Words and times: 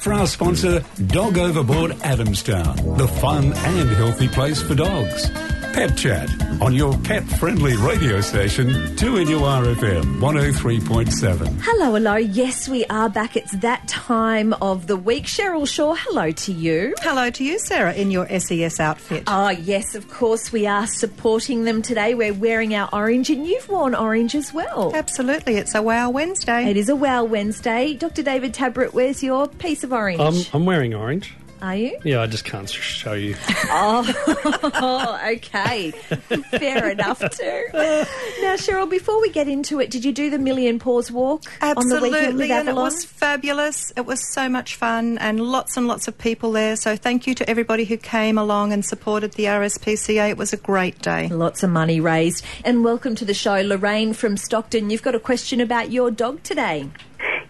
for 0.00 0.14
our 0.14 0.26
sponsor, 0.26 0.82
Dog 1.08 1.36
Overboard 1.36 1.90
Adamstown, 2.00 2.96
the 2.96 3.06
fun 3.06 3.52
and 3.52 3.90
healthy 3.90 4.28
place 4.28 4.60
for 4.62 4.74
dogs. 4.74 5.30
Pet 5.72 5.96
Chat 5.96 6.28
on 6.60 6.74
your 6.74 6.96
pet 6.98 7.22
friendly 7.22 7.76
radio 7.76 8.20
station, 8.20 8.68
2NURFM 8.96 10.18
103.7. 10.18 11.60
Hello, 11.62 11.94
hello. 11.94 12.16
Yes, 12.16 12.68
we 12.68 12.84
are 12.86 13.08
back. 13.08 13.36
It's 13.36 13.52
that 13.58 13.86
time 13.86 14.52
of 14.54 14.88
the 14.88 14.96
week. 14.96 15.24
Cheryl 15.24 15.68
Shaw, 15.68 15.94
hello 15.94 16.32
to 16.32 16.52
you. 16.52 16.94
Hello 17.02 17.30
to 17.30 17.44
you, 17.44 17.58
Sarah, 17.60 17.94
in 17.94 18.10
your 18.10 18.26
SES 18.28 18.80
outfit. 18.80 19.22
Ah, 19.28 19.50
yes, 19.50 19.94
of 19.94 20.10
course, 20.10 20.52
we 20.52 20.66
are 20.66 20.88
supporting 20.88 21.64
them 21.64 21.82
today. 21.82 22.14
We're 22.14 22.34
wearing 22.34 22.74
our 22.74 22.88
orange, 22.92 23.30
and 23.30 23.46
you've 23.46 23.68
worn 23.68 23.94
orange 23.94 24.34
as 24.34 24.52
well. 24.52 24.90
Absolutely. 24.94 25.54
It's 25.56 25.74
a 25.76 25.82
Wow 25.82 26.10
Wednesday. 26.10 26.68
It 26.68 26.76
is 26.76 26.88
a 26.88 26.96
Wow 26.96 27.24
Wednesday. 27.24 27.94
Dr. 27.94 28.22
David 28.22 28.54
Tabrett, 28.54 28.92
where's 28.92 29.22
your 29.22 29.46
piece 29.46 29.84
of 29.84 29.92
orange? 29.92 30.20
I'm, 30.20 30.60
I'm 30.60 30.66
wearing 30.66 30.94
orange. 30.94 31.32
Are 31.62 31.76
you? 31.76 31.98
Yeah, 32.04 32.22
I 32.22 32.26
just 32.26 32.44
can't 32.44 32.68
show 32.68 33.12
you. 33.12 33.36
Oh, 33.72 35.20
okay. 35.36 35.90
Fair 35.90 36.90
enough, 36.90 37.20
too. 37.30 37.64
Now, 37.72 38.56
Cheryl, 38.56 38.88
before 38.90 39.20
we 39.20 39.30
get 39.30 39.48
into 39.48 39.80
it, 39.80 39.90
did 39.90 40.04
you 40.04 40.12
do 40.12 40.28
the 40.28 40.38
Million 40.38 40.78
Paws 40.78 41.12
Walk 41.12 41.44
on 41.62 41.88
the 41.88 42.00
weekend 42.00 42.14
Absolutely, 42.14 42.48
with 42.48 42.50
and 42.50 42.68
it 42.68 42.74
was 42.74 43.04
fabulous. 43.04 43.92
It 43.96 44.06
was 44.06 44.32
so 44.32 44.48
much 44.48 44.74
fun 44.74 45.18
and 45.18 45.40
lots 45.40 45.76
and 45.76 45.86
lots 45.86 46.08
of 46.08 46.18
people 46.18 46.52
there. 46.52 46.74
So 46.76 46.96
thank 46.96 47.26
you 47.26 47.34
to 47.36 47.48
everybody 47.48 47.84
who 47.84 47.96
came 47.96 48.38
along 48.38 48.72
and 48.72 48.84
supported 48.84 49.32
the 49.34 49.44
RSPCA. 49.44 50.30
It 50.30 50.36
was 50.36 50.52
a 50.52 50.56
great 50.58 51.00
day. 51.00 51.28
Lots 51.28 51.62
of 51.62 51.70
money 51.70 52.00
raised. 52.00 52.44
And 52.64 52.82
welcome 52.84 53.14
to 53.16 53.24
the 53.24 53.34
show, 53.34 53.60
Lorraine 53.60 54.12
from 54.12 54.36
Stockton. 54.36 54.90
You've 54.90 55.02
got 55.02 55.14
a 55.14 55.20
question 55.20 55.60
about 55.60 55.92
your 55.92 56.10
dog 56.10 56.42
today. 56.42 56.88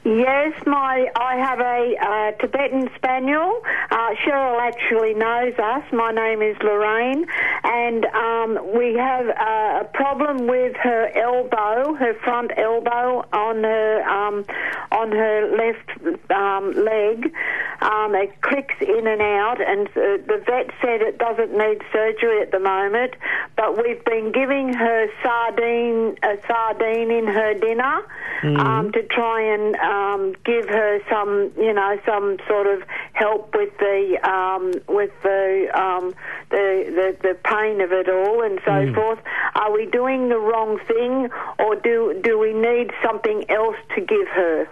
Yes, 0.03 0.55
my 0.65 1.11
I 1.15 1.37
have 1.37 1.61
a 1.61 1.95
uh, 2.01 2.33
Tibetan 2.41 2.89
Spaniel. 2.97 3.61
Uh, 3.91 4.15
Cheryl 4.25 4.59
actually 4.59 5.13
knows 5.13 5.53
us. 5.59 5.83
My 5.93 6.11
name 6.11 6.41
is 6.41 6.57
Lorraine, 6.63 7.27
and 7.65 8.07
um, 8.07 8.73
we 8.74 8.95
have 8.95 9.29
uh, 9.29 9.85
a 9.85 9.89
problem 9.93 10.47
with 10.47 10.74
her 10.77 11.11
elbow, 11.15 11.93
her 11.97 12.15
front 12.24 12.51
elbow 12.57 13.27
on 13.30 13.63
her 13.63 14.02
um, 14.09 14.47
on 14.91 15.13
her 15.13 15.55
left 15.55 16.30
um, 16.30 16.73
leg. 16.73 17.35
Um, 17.83 18.15
it 18.15 18.41
clicks 18.41 18.77
in 18.80 19.07
and 19.07 19.21
out, 19.21 19.61
and 19.61 19.87
uh, 19.89 20.17
the 20.27 20.43
vet 20.46 20.71
said 20.80 21.02
it 21.02 21.19
doesn't 21.19 21.52
need 21.52 21.83
surgery 21.93 22.41
at 22.41 22.52
the 22.52 22.61
moment. 22.61 23.17
But 23.55 23.77
we've 23.77 24.02
been 24.07 24.33
giving 24.33 24.73
her 24.73 25.09
sardine, 25.23 26.17
a 26.23 26.39
sardine 26.46 27.11
in 27.11 27.27
her 27.27 27.52
dinner 27.52 28.01
um, 28.43 28.93
to 28.93 29.02
try 29.02 29.43
and 29.43 29.77
um, 29.91 30.35
give 30.45 30.69
her 30.69 31.01
some, 31.10 31.51
you 31.57 31.73
know, 31.73 31.99
some 32.07 32.38
sort 32.49 32.66
of 32.66 32.83
help 33.13 33.55
with 33.55 33.77
the 33.79 34.19
um, 34.29 34.73
with 34.88 35.10
the, 35.23 35.69
um, 35.74 36.15
the 36.51 36.85
the 36.87 37.29
the 37.29 37.35
pain 37.45 37.80
of 37.80 37.93
it 37.93 38.09
all 38.09 38.43
and 38.43 38.61
so 38.65 38.95
forth. 38.95 39.18
Are 39.55 39.73
we 39.73 39.87
doing 39.87 40.29
the 40.29 40.38
wrong 40.38 40.79
thing, 40.87 41.29
or 41.59 41.77
do 41.77 42.21
do 42.23 42.38
we 42.38 42.52
need 42.52 42.91
something 43.05 43.45
else 43.51 43.77
to 43.95 44.01
give 44.01 44.29
her? 44.29 44.68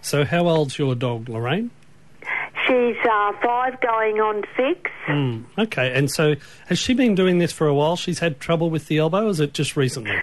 So, 0.00 0.24
how 0.24 0.46
old's 0.46 0.78
your 0.78 0.94
dog, 0.94 1.28
Lorraine? 1.28 1.70
She's 2.66 2.96
uh, 3.04 3.32
five, 3.42 3.80
going 3.80 4.20
on 4.20 4.42
six. 4.56 4.90
Hmm. 5.04 5.42
Okay, 5.58 5.92
and 5.92 6.10
so 6.10 6.34
has 6.66 6.78
she 6.78 6.94
been 6.94 7.14
doing 7.14 7.38
this 7.38 7.52
for 7.52 7.66
a 7.66 7.74
while? 7.74 7.96
She's 7.96 8.18
had 8.18 8.40
trouble 8.40 8.70
with 8.70 8.86
the 8.86 8.98
elbow, 8.98 9.26
or 9.26 9.28
is 9.28 9.40
it 9.40 9.52
just 9.52 9.76
recently? 9.76 10.20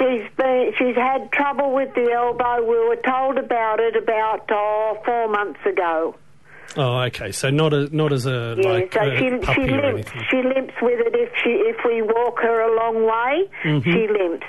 She's 0.00 0.26
been, 0.36 0.72
she's 0.78 0.96
had 0.96 1.30
trouble 1.30 1.74
with 1.74 1.94
the 1.94 2.10
elbow. 2.10 2.62
We 2.62 2.78
were 2.88 2.96
told 2.96 3.36
about 3.36 3.80
it 3.80 3.96
about 3.96 4.48
oh, 4.50 4.98
four 5.04 5.28
months 5.28 5.60
ago. 5.66 6.16
Oh, 6.76 7.00
okay. 7.02 7.32
So 7.32 7.50
not 7.50 7.74
a, 7.74 7.94
not 7.94 8.12
as 8.12 8.26
a 8.26 8.56
Yeah, 8.58 8.70
like 8.70 8.94
so 8.94 9.04
she 9.16 9.28
she 9.54 9.66
limps. 9.66 10.10
She 10.30 10.42
limps 10.42 10.74
with 10.80 11.00
it 11.00 11.14
if 11.14 11.30
she 11.42 11.50
if 11.50 11.76
we 11.84 12.00
walk 12.00 12.38
her 12.40 12.60
a 12.60 12.76
long 12.76 13.04
way. 13.04 13.50
Mm-hmm. 13.64 13.92
She 13.92 14.08
limps. 14.08 14.46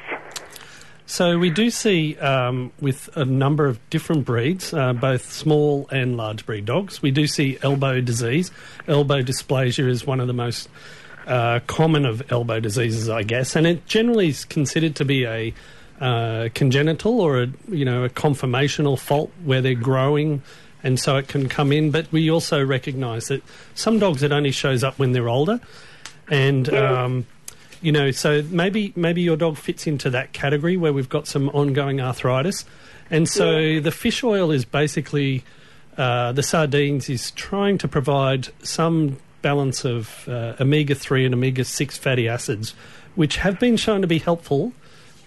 So 1.12 1.38
we 1.38 1.50
do 1.50 1.70
see 1.70 2.18
um, 2.20 2.72
with 2.80 3.10
a 3.18 3.26
number 3.26 3.66
of 3.66 3.78
different 3.90 4.24
breeds, 4.24 4.74
uh, 4.74 4.94
both 4.94 5.30
small 5.30 5.90
and 5.92 6.16
large 6.16 6.46
breed 6.46 6.64
dogs, 6.64 7.02
we 7.02 7.12
do 7.12 7.28
see 7.28 7.58
elbow 7.62 8.00
disease. 8.00 8.50
Elbow 8.88 9.22
dysplasia 9.22 9.90
is 9.90 10.08
one 10.08 10.22
of 10.22 10.28
the 10.28 10.34
most 10.34 10.70
uh, 11.28 11.60
common 11.68 12.06
of 12.06 12.32
elbow 12.32 12.60
diseases, 12.60 13.10
I 13.10 13.24
guess, 13.24 13.56
and 13.56 13.68
it 13.68 13.86
generally 13.86 14.30
is 14.30 14.46
considered 14.46 14.96
to 14.98 15.06
be 15.06 15.26
a 15.26 15.54
uh, 16.00 16.50
congenital 16.56 17.22
or 17.22 17.44
a 17.44 17.48
you 17.70 17.86
know 17.86 18.04
a 18.04 18.10
conformational 18.10 18.98
fault 18.98 19.32
where 19.44 19.62
they're 19.62 19.76
growing. 19.76 20.42
And 20.84 21.00
so 21.00 21.18
it 21.18 21.28
can 21.28 21.48
come 21.48 21.72
in, 21.72 21.92
but 21.92 22.12
we 22.12 22.32
also 22.32 22.66
recognise 22.66 23.28
that 23.28 23.44
some 23.76 24.00
dogs 24.00 24.24
it 24.24 24.32
only 24.32 24.50
shows 24.50 24.84
up 24.84 24.98
when 24.98 25.12
they're 25.12 25.30
older, 25.30 25.60
and 26.28 26.74
um, 26.74 27.28
you 27.82 27.92
know, 27.92 28.12
so 28.12 28.44
maybe 28.50 28.94
maybe 28.96 29.22
your 29.22 29.38
dog 29.38 29.58
fits 29.58 29.86
into 29.88 30.10
that 30.12 30.34
category 30.34 30.78
where 30.78 30.94
we've 30.94 31.10
got 31.10 31.28
some 31.28 31.50
ongoing 31.50 32.02
arthritis, 32.02 32.66
and 33.10 33.28
so 33.28 33.80
the 33.80 33.92
fish 33.92 34.24
oil 34.24 34.52
is 34.52 34.66
basically 34.66 35.44
uh, 35.98 36.32
the 36.32 36.44
sardines 36.44 37.10
is 37.10 37.32
trying 37.32 37.78
to 37.80 37.88
provide 37.88 38.50
some 38.64 39.18
balance 39.42 39.86
of 39.86 40.28
uh, 40.28 40.56
omega 40.60 40.96
three 40.96 41.26
and 41.26 41.34
omega 41.34 41.64
six 41.64 41.98
fatty 41.98 42.28
acids, 42.28 42.74
which 43.16 43.38
have 43.38 43.60
been 43.60 43.78
shown 43.78 44.02
to 44.02 44.08
be 44.08 44.20
helpful 44.20 44.74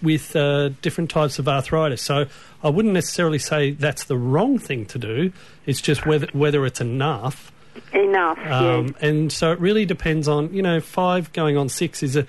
with 0.01 0.35
uh, 0.35 0.69
different 0.81 1.09
types 1.09 1.39
of 1.39 1.47
arthritis. 1.47 2.01
So 2.01 2.25
I 2.63 2.69
wouldn't 2.69 2.93
necessarily 2.93 3.39
say 3.39 3.71
that's 3.71 4.05
the 4.05 4.17
wrong 4.17 4.59
thing 4.59 4.85
to 4.87 4.99
do. 4.99 5.31
It's 5.65 5.81
just 5.81 6.05
whether 6.05 6.27
whether 6.33 6.65
it's 6.65 6.81
enough. 6.81 7.51
Enough. 7.93 8.39
Um, 8.39 8.87
yes. 8.87 8.95
and 9.01 9.31
so 9.31 9.51
it 9.51 9.59
really 9.59 9.85
depends 9.85 10.27
on, 10.27 10.53
you 10.53 10.61
know, 10.61 10.79
five 10.79 11.31
going 11.33 11.57
on 11.57 11.69
six 11.69 12.03
is 12.03 12.15
a, 12.15 12.25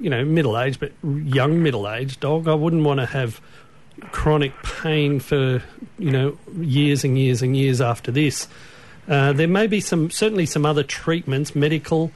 you 0.00 0.10
know, 0.10 0.24
middle 0.24 0.58
age, 0.58 0.80
but 0.80 0.92
young 1.02 1.62
middle 1.62 1.88
aged 1.88 2.20
dog. 2.20 2.48
I 2.48 2.54
wouldn't 2.54 2.84
want 2.84 3.00
to 3.00 3.06
have 3.06 3.40
chronic 4.10 4.52
pain 4.62 5.20
for, 5.20 5.62
you 5.98 6.10
know, 6.10 6.38
years 6.56 7.04
and 7.04 7.18
years 7.18 7.42
and 7.42 7.56
years 7.56 7.80
after 7.80 8.10
this. 8.10 8.48
Uh, 9.08 9.32
there 9.32 9.48
may 9.48 9.66
be 9.66 9.80
some, 9.80 10.10
certainly 10.10 10.46
some 10.46 10.66
other 10.66 10.82
treatments, 10.82 11.54
medical. 11.54 12.12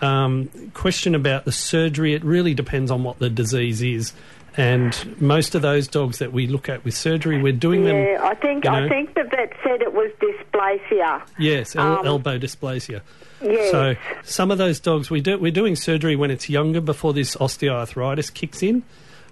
Um, 0.00 0.48
question 0.74 1.14
about 1.14 1.44
the 1.44 1.52
surgery, 1.52 2.14
it 2.14 2.24
really 2.24 2.54
depends 2.54 2.90
on 2.90 3.04
what 3.04 3.20
the 3.20 3.30
disease 3.30 3.80
is. 3.82 4.12
And 4.56 5.20
most 5.20 5.54
of 5.54 5.62
those 5.62 5.86
dogs 5.88 6.18
that 6.18 6.32
we 6.32 6.46
look 6.48 6.68
at 6.68 6.84
with 6.84 6.94
surgery, 6.94 7.40
we're 7.40 7.52
doing 7.52 7.84
them. 7.84 7.96
Yeah, 7.96 8.18
I 8.22 8.34
think 8.34 8.64
you 8.64 8.70
I 8.70 8.88
think 8.88 9.14
the 9.14 9.22
vet 9.24 9.52
said 9.62 9.80
it 9.80 9.94
was 9.94 10.10
dysplasia. 10.20 11.22
Yes, 11.38 11.74
el- 11.76 12.00
Um, 12.00 12.06
elbow 12.06 12.36
dysplasia. 12.38 13.00
Yes. 13.40 13.70
So 13.70 13.94
some 14.24 14.50
of 14.50 14.58
those 14.58 14.78
dogs 14.80 15.08
we 15.08 15.20
do 15.20 15.38
we're 15.38 15.52
doing 15.52 15.74
surgery 15.76 16.16
when 16.16 16.30
it's 16.30 16.50
younger 16.50 16.80
before 16.80 17.12
this 17.14 17.34
osteoarthritis 17.36 18.32
kicks 18.34 18.62
in 18.62 18.82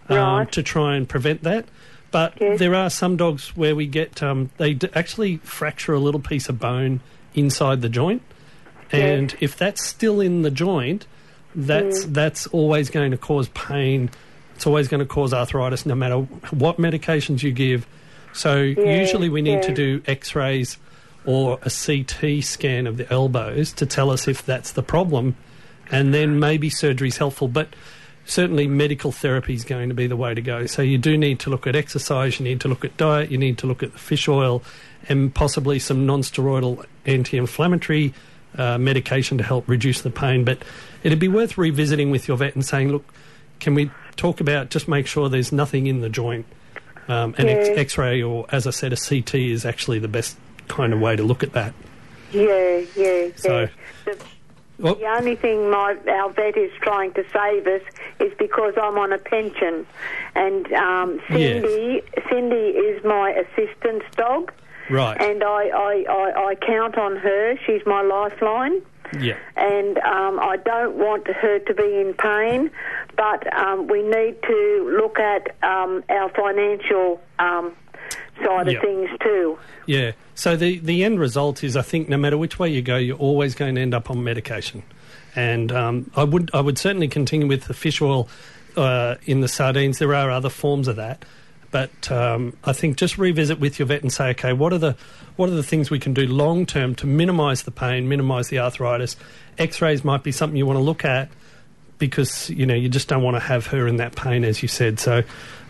um, 0.08 0.16
Right. 0.16 0.52
to 0.52 0.62
try 0.62 0.96
and 0.96 1.08
prevent 1.08 1.42
that. 1.42 1.66
But 2.10 2.34
there 2.38 2.74
are 2.74 2.90
some 2.90 3.16
dogs 3.16 3.56
where 3.56 3.76
we 3.76 3.86
get 3.86 4.22
um, 4.22 4.50
they 4.56 4.74
d- 4.74 4.88
actually 4.94 5.36
fracture 5.38 5.94
a 5.94 5.98
little 6.00 6.20
piece 6.20 6.48
of 6.48 6.58
bone 6.58 7.00
inside 7.34 7.82
the 7.82 7.88
joint, 7.88 8.22
and 8.90 9.36
if 9.40 9.56
that's 9.56 9.84
still 9.86 10.20
in 10.20 10.42
the 10.42 10.50
joint, 10.50 11.06
that's 11.54 12.04
Mm. 12.04 12.14
that's 12.14 12.46
always 12.48 12.90
going 12.90 13.12
to 13.12 13.16
cause 13.16 13.48
pain. 13.50 14.10
It's 14.56 14.66
always 14.66 14.88
going 14.88 14.98
to 15.00 15.06
cause 15.06 15.32
arthritis, 15.32 15.86
no 15.86 15.94
matter 15.94 16.16
what 16.50 16.78
medications 16.78 17.42
you 17.42 17.52
give. 17.52 17.86
So 18.32 18.60
usually 18.60 19.28
we 19.28 19.42
need 19.42 19.62
to 19.62 19.72
do 19.72 20.02
X-rays 20.06 20.76
or 21.24 21.58
a 21.62 21.70
CT 21.70 22.42
scan 22.42 22.86
of 22.86 22.96
the 22.96 23.10
elbows 23.12 23.72
to 23.74 23.86
tell 23.86 24.10
us 24.10 24.26
if 24.28 24.44
that's 24.44 24.72
the 24.72 24.82
problem, 24.82 25.36
and 25.90 26.12
then 26.14 26.38
maybe 26.40 26.70
surgery 26.70 27.08
is 27.08 27.16
helpful. 27.18 27.48
But 27.48 27.68
certainly 28.30 28.68
medical 28.68 29.10
therapy 29.10 29.54
is 29.54 29.64
going 29.64 29.88
to 29.88 29.94
be 29.94 30.06
the 30.06 30.16
way 30.16 30.32
to 30.34 30.40
go. 30.40 30.66
So 30.66 30.82
you 30.82 30.98
do 30.98 31.18
need 31.18 31.40
to 31.40 31.50
look 31.50 31.66
at 31.66 31.74
exercise, 31.74 32.38
you 32.38 32.44
need 32.44 32.60
to 32.60 32.68
look 32.68 32.84
at 32.84 32.96
diet, 32.96 33.30
you 33.30 33.38
need 33.38 33.58
to 33.58 33.66
look 33.66 33.82
at 33.82 33.92
the 33.92 33.98
fish 33.98 34.28
oil, 34.28 34.62
and 35.08 35.34
possibly 35.34 35.78
some 35.80 36.06
non-steroidal 36.06 36.84
anti-inflammatory 37.06 38.14
uh, 38.56 38.78
medication 38.78 39.36
to 39.38 39.44
help 39.44 39.68
reduce 39.68 40.02
the 40.02 40.10
pain. 40.10 40.44
But 40.44 40.58
it'd 41.02 41.18
be 41.18 41.28
worth 41.28 41.58
revisiting 41.58 42.10
with 42.10 42.28
your 42.28 42.36
vet 42.36 42.54
and 42.54 42.64
saying, 42.64 42.90
look, 42.92 43.04
can 43.58 43.74
we 43.74 43.90
talk 44.16 44.40
about 44.40 44.70
just 44.70 44.86
make 44.88 45.06
sure 45.08 45.28
there's 45.28 45.50
nothing 45.52 45.86
in 45.88 46.00
the 46.00 46.08
joint? 46.08 46.46
Um, 47.08 47.34
and 47.36 47.48
X- 47.50 47.68
Yeah. 47.68 47.74
X-ray, 47.74 48.22
or 48.22 48.46
as 48.50 48.68
I 48.68 48.70
said, 48.70 48.92
a 48.92 48.96
CT 48.96 49.34
is 49.50 49.64
actually 49.64 49.98
the 49.98 50.08
best 50.08 50.36
kind 50.68 50.92
of 50.92 51.00
way 51.00 51.16
to 51.16 51.24
look 51.24 51.42
at 51.42 51.52
that. 51.54 51.74
Yeah, 52.32 52.82
yeah, 52.96 53.28
So- 53.34 53.60
yeah. 53.62 53.66
The, 54.04 54.16
Well, 54.80 54.94
the 54.94 55.06
only 55.06 55.36
thing 55.36 55.70
my 55.70 55.96
our 56.08 56.30
vet 56.30 56.56
is 56.56 56.72
trying 56.80 57.12
to 57.12 57.24
save 57.32 57.66
us 57.66 57.82
is 58.18 58.32
because 58.38 58.74
I'm 58.80 58.96
on 58.96 59.12
a 59.12 59.18
pension, 59.18 59.86
and 60.34 60.72
um, 60.72 61.20
Cindy 61.28 62.02
Cindy 62.30 62.56
is 62.56 63.04
my 63.04 63.30
assistance 63.30 64.04
dog, 64.16 64.52
right. 64.88 65.20
and 65.20 65.44
I, 65.44 65.68
I, 65.68 66.04
I, 66.08 66.46
I 66.48 66.54
count 66.54 66.96
on 66.96 67.16
her. 67.16 67.56
She's 67.66 67.82
my 67.84 68.00
lifeline. 68.02 68.80
yeah. 69.18 69.36
and 69.56 69.98
um, 69.98 70.38
I 70.38 70.56
don't 70.64 70.94
want 70.94 71.26
her 71.26 71.58
to 71.58 71.74
be 71.74 72.00
in 72.00 72.14
pain, 72.14 72.70
but 73.16 73.52
um, 73.52 73.88
we 73.88 74.02
need 74.02 74.40
to 74.42 74.96
look 74.96 75.18
at 75.18 75.48
um, 75.62 76.04
our 76.08 76.30
financial 76.30 77.20
side 78.44 78.66
Yep. 78.68 78.76
of 78.76 78.82
things 78.82 79.10
too. 79.22 79.58
Yeah. 79.86 80.12
So 80.34 80.56
the, 80.56 80.78
the 80.78 81.04
end 81.04 81.20
result 81.20 81.62
is, 81.64 81.76
I 81.76 81.82
think, 81.82 82.08
no 82.08 82.16
matter 82.16 82.38
which 82.38 82.58
way 82.58 82.68
you 82.70 82.82
go, 82.82 82.96
you're 82.96 83.16
always 83.18 83.54
going 83.54 83.74
to 83.74 83.80
end 83.80 83.94
up 83.94 84.10
on 84.10 84.22
medication. 84.24 84.82
And 85.36 85.70
um, 85.70 86.10
I 86.16 86.24
would 86.24 86.50
I 86.52 86.60
would 86.60 86.78
certainly 86.78 87.06
continue 87.08 87.46
with 87.46 87.64
the 87.64 87.74
fish 87.74 88.00
oil 88.02 88.28
uh, 88.76 89.14
in 89.26 89.40
the 89.40 89.48
sardines. 89.48 89.98
There 89.98 90.14
are 90.14 90.30
other 90.30 90.48
forms 90.48 90.88
of 90.88 90.96
that, 90.96 91.24
but 91.70 92.10
um, 92.10 92.56
I 92.64 92.72
think 92.72 92.96
just 92.96 93.16
revisit 93.16 93.60
with 93.60 93.78
your 93.78 93.86
vet 93.86 94.02
and 94.02 94.12
say, 94.12 94.30
okay, 94.30 94.52
what 94.52 94.72
are 94.72 94.78
the 94.78 94.96
what 95.36 95.48
are 95.48 95.54
the 95.54 95.62
things 95.62 95.88
we 95.90 96.00
can 96.00 96.14
do 96.14 96.26
long 96.26 96.66
term 96.66 96.96
to 96.96 97.06
minimise 97.06 97.62
the 97.62 97.70
pain, 97.70 98.08
minimise 98.08 98.48
the 98.48 98.58
arthritis? 98.58 99.16
X-rays 99.56 100.04
might 100.04 100.24
be 100.24 100.32
something 100.32 100.56
you 100.56 100.66
want 100.66 100.78
to 100.78 100.82
look 100.82 101.04
at 101.04 101.28
because 101.98 102.50
you 102.50 102.66
know 102.66 102.74
you 102.74 102.88
just 102.88 103.06
don't 103.06 103.22
want 103.22 103.36
to 103.36 103.40
have 103.40 103.66
her 103.68 103.86
in 103.86 103.98
that 103.98 104.16
pain, 104.16 104.42
as 104.44 104.62
you 104.62 104.68
said. 104.68 104.98
So 104.98 105.22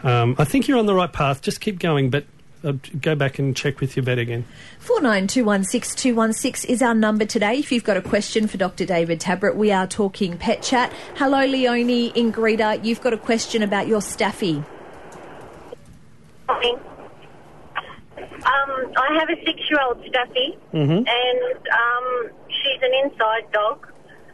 um, 0.02 0.36
I 0.38 0.44
think 0.44 0.68
you're 0.68 0.78
on 0.78 0.86
the 0.86 0.94
right 0.94 1.12
path. 1.12 1.42
Just 1.42 1.60
keep 1.60 1.78
going, 1.78 2.08
but 2.08 2.24
uh, 2.64 2.72
go 3.00 3.14
back 3.14 3.38
and 3.38 3.56
check 3.56 3.80
with 3.80 3.96
your 3.96 4.04
vet 4.04 4.18
again. 4.18 4.44
49216216 4.80 6.64
is 6.66 6.82
our 6.82 6.94
number 6.94 7.24
today. 7.24 7.58
If 7.58 7.72
you've 7.72 7.84
got 7.84 7.96
a 7.96 8.02
question 8.02 8.46
for 8.46 8.56
Dr. 8.56 8.84
David 8.84 9.20
Tabrett, 9.20 9.56
we 9.56 9.72
are 9.72 9.86
talking 9.86 10.36
pet 10.36 10.62
chat. 10.62 10.92
Hello, 11.16 11.44
Leonie 11.44 12.10
Ingrida. 12.12 12.84
You've 12.84 13.00
got 13.00 13.12
a 13.12 13.18
question 13.18 13.62
about 13.62 13.86
your 13.86 14.02
staffy. 14.02 14.62
morning. 16.48 16.78
Um, 18.16 18.92
I 18.96 19.18
have 19.18 19.28
a 19.28 19.36
six-year-old 19.44 20.02
Staffy, 20.08 20.56
and 20.72 21.56
um, 21.68 22.30
she's 22.48 22.82
an 22.82 22.92
inside 23.04 23.50
dog, 23.52 23.86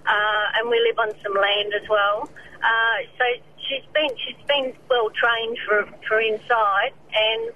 uh, 0.06 0.44
and 0.56 0.68
we 0.68 0.80
live 0.80 0.98
on 0.98 1.10
some 1.22 1.34
land 1.34 1.72
as 1.74 1.88
well. 1.88 2.28
Uh, 2.62 2.98
so 3.18 3.24
she's 3.58 3.84
been 3.92 4.10
she's 4.24 4.46
been 4.46 4.72
well 4.88 5.10
trained 5.10 5.58
for 5.66 5.88
for 6.06 6.20
inside, 6.20 6.92
and 7.14 7.52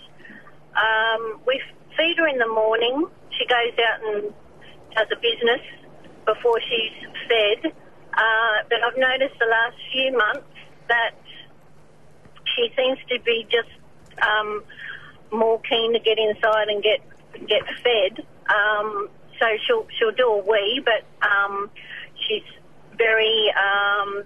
um, 0.76 1.40
we 1.46 1.61
feed 1.96 2.17
her 2.19 2.28
in 2.28 2.38
the 2.38 2.49
morning. 2.49 3.06
She 3.38 3.46
goes 3.46 3.75
out 3.78 3.99
and 4.05 4.34
does 4.94 5.08
a 5.12 5.17
business 5.17 5.61
before 6.26 6.61
she's 6.61 6.94
fed. 7.28 7.72
Uh, 8.12 8.56
but 8.69 8.82
I've 8.82 8.99
noticed 8.99 9.38
the 9.38 9.46
last 9.46 9.76
few 9.93 10.17
months 10.17 10.46
that 10.88 11.14
she 12.56 12.72
seems 12.76 12.99
to 13.08 13.19
be 13.25 13.46
just 13.50 13.70
um, 14.22 14.62
more 15.31 15.61
keen 15.61 15.93
to 15.93 16.00
get 16.00 16.19
inside 16.19 16.69
and 16.69 16.82
get 16.82 17.00
get 17.46 17.62
fed. 17.82 18.26
Um, 18.49 19.08
so 19.38 19.46
she'll 19.67 19.87
she'll 19.99 20.12
do 20.12 20.28
a 20.28 20.38
wee, 20.38 20.82
but 20.84 21.05
um, 21.26 21.70
she's 22.26 22.43
very 22.99 23.52
um, 23.55 24.25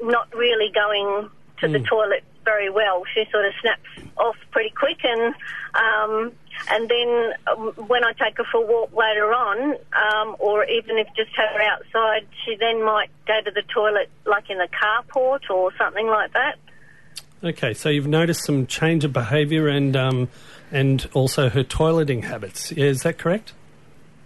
not 0.00 0.34
really 0.34 0.72
going 0.74 1.28
to 1.60 1.68
the 1.68 1.80
toilet 1.80 2.24
very 2.48 2.70
well. 2.70 3.02
She 3.14 3.24
sort 3.30 3.44
of 3.44 3.52
snaps 3.60 3.90
off 4.16 4.36
pretty 4.50 4.70
quick, 4.70 4.98
and 5.04 5.34
um, 5.74 6.32
and 6.70 6.88
then 6.88 7.32
um, 7.46 7.72
when 7.86 8.04
I 8.04 8.12
take 8.12 8.38
her 8.38 8.44
for 8.50 8.62
a 8.62 8.66
walk 8.66 8.90
later 8.96 9.34
on, 9.34 9.76
um, 9.92 10.36
or 10.38 10.64
even 10.64 10.96
if 10.96 11.06
just 11.14 11.30
have 11.36 11.50
her 11.54 11.60
outside, 11.60 12.26
she 12.44 12.56
then 12.56 12.82
might 12.82 13.10
go 13.26 13.40
to 13.44 13.50
the 13.50 13.62
toilet 13.62 14.08
like 14.24 14.48
in 14.48 14.56
the 14.56 14.68
carport 14.68 15.50
or 15.50 15.72
something 15.76 16.06
like 16.06 16.32
that. 16.32 16.56
Okay, 17.44 17.74
so 17.74 17.90
you've 17.90 18.08
noticed 18.08 18.44
some 18.44 18.66
change 18.66 19.04
of 19.04 19.12
behaviour 19.12 19.68
and 19.68 19.94
um, 19.94 20.28
and 20.72 21.06
also 21.12 21.50
her 21.50 21.62
toileting 21.62 22.24
habits. 22.24 22.72
Yeah, 22.72 22.86
is 22.86 23.02
that 23.02 23.18
correct? 23.18 23.52